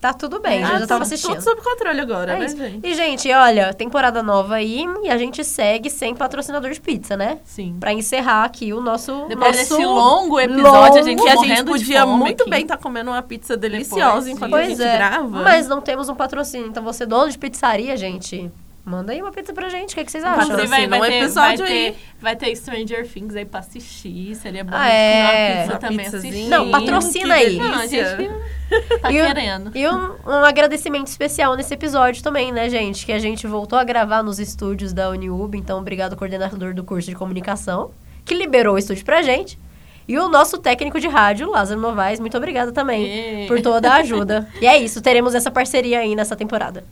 [0.00, 1.32] Tá tudo bem, ah, eu já tava tudo- assistindo.
[1.32, 2.56] Tudo sob controle agora, É né, isso.
[2.56, 2.86] gente?
[2.86, 7.38] E, gente, olha, temporada nova aí e a gente segue sem patrocinador de pizza, né?
[7.44, 7.76] Sim.
[7.80, 9.24] Pra encerrar aqui o nosso.
[9.28, 9.70] Depois nosso...
[9.76, 12.50] desse longo episódio, a gente Que a gente podia muito aqui.
[12.50, 14.56] bem estar comendo uma pizza deliciosa Depois, enquanto sim.
[14.56, 14.96] a Pois gente é.
[14.96, 15.42] grava.
[15.42, 16.68] Mas não temos um patrocínio.
[16.68, 18.48] Então, você dono de pizzaria, gente,
[18.88, 19.92] manda aí uma pizza pra gente.
[19.92, 20.44] O que, que vocês acham?
[20.44, 21.92] Inclusive, vai, vai, um ter, episódio vai, aí.
[21.92, 24.34] ter, vai ter Stranger Things aí pra assistir.
[24.34, 25.22] Seria bom Ah, é.
[25.22, 25.30] uma
[25.60, 26.48] pizza Uma também assistir.
[26.48, 27.56] Não, patrocina Que aí.
[27.58, 28.30] Não, a gente
[29.00, 29.70] tá E querendo.
[29.76, 33.04] E um, um agradecimento especial nesse episódio também, né, gente?
[33.06, 35.54] Que a gente voltou a gravar nos estúdios da Uniub.
[35.56, 37.90] Então, obrigado, coordenador do curso de comunicação,
[38.24, 39.58] que liberou o estúdio pra gente.
[40.06, 43.96] E o nosso técnico de rádio, Lázaro Novaes, muito obrigada também E- por toda a
[43.96, 44.48] ajuda.
[44.58, 46.82] e é isso, teremos essa parceria aí nessa temporada.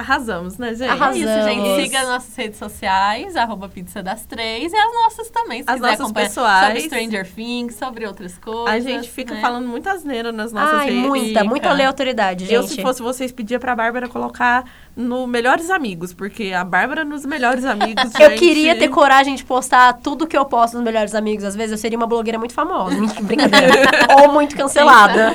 [0.00, 0.82] Arrasamos, né, gente?
[0.82, 1.44] É isso, Arrasamos.
[1.44, 1.82] gente.
[1.82, 5.98] Siga nossas redes sociais, arroba Pizza das Três, e as nossas também, se As quiser
[5.98, 6.66] nossas pessoais.
[6.66, 8.74] Sobre Stranger Things, sobre outras coisas.
[8.74, 9.42] A gente fica né?
[9.42, 11.02] falando muita asneira nas nossas Ai, redes.
[11.02, 12.54] muita, muita aleatoriedade, gente.
[12.54, 14.64] Eu, se fosse vocês, pedia pra Bárbara colocar
[14.96, 19.44] no Melhores Amigos, porque a Bárbara nos Melhores Amigos, Eu gente, queria ter coragem de
[19.44, 21.44] postar tudo que eu posto nos Melhores Amigos.
[21.44, 22.96] Às vezes eu seria uma blogueira muito famosa.
[23.20, 23.90] Brincadeira.
[24.18, 25.34] Ou muito cancelada.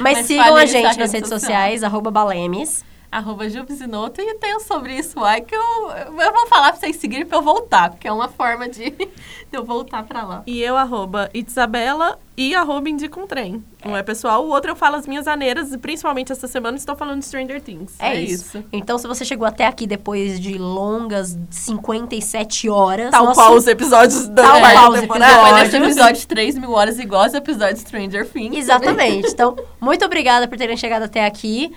[0.00, 1.40] Mas, Mas sigam a gente nas rede redes social.
[1.40, 2.84] sociais, arroba Balemes.
[3.12, 4.20] Arroba Jubzinoto.
[4.20, 5.60] E tem o sobre isso aí que eu,
[5.90, 9.06] eu vou falar pra vocês seguirem pra eu voltar, porque é uma forma de, de
[9.52, 10.42] eu voltar pra lá.
[10.46, 13.62] E eu, arroba Itzabela e arroba Indica um Trem.
[13.84, 16.96] Um é pessoal, o outro eu falo as minhas aneiras, e principalmente essa semana estou
[16.96, 17.92] falando de Stranger Things.
[17.98, 18.56] É, É isso.
[18.58, 18.64] isso.
[18.72, 23.10] Então, se você chegou até aqui depois de longas 57 horas...
[23.10, 25.32] Tal nosso- qual os episódios da Tal qual os temporada.
[25.32, 25.62] Episódios.
[25.70, 28.56] desse episódio de 3 mil horas, igual os episódios de Stranger Things.
[28.56, 29.28] Exatamente.
[29.30, 31.72] Então, muito obrigada por terem chegado até aqui.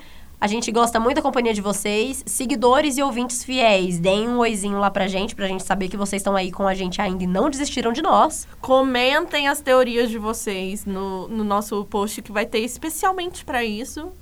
[0.46, 2.22] A gente gosta muito da companhia de vocês.
[2.24, 6.20] Seguidores e ouvintes fiéis, deem um oizinho lá pra gente, pra gente saber que vocês
[6.20, 8.46] estão aí com a gente ainda e não desistiram de nós.
[8.60, 14.12] Comentem as teorias de vocês no, no nosso post que vai ter especialmente pra isso.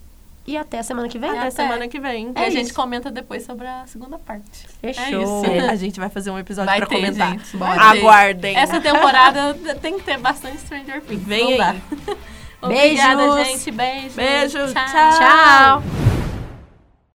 [0.47, 1.29] E até a semana que vem.
[1.29, 1.51] Até, até.
[1.51, 2.33] semana que vem.
[2.35, 2.75] E a É gente isso.
[2.75, 4.67] comenta depois sobre a segunda parte.
[4.81, 5.23] Fechou.
[5.23, 5.45] isso.
[5.45, 7.37] É, a gente vai fazer um episódio Vai pra ter, comentar.
[7.81, 8.57] Aguardem.
[8.57, 9.53] Essa temporada
[9.83, 11.23] tem que ter bastante Stranger Things.
[11.23, 11.83] Vem Não aí.
[12.65, 13.47] Obrigada, Beijos.
[13.47, 13.71] gente.
[13.71, 14.17] Beijo.
[14.17, 14.59] Beijo.
[14.73, 15.19] Tchau.
[15.19, 15.83] Tchau.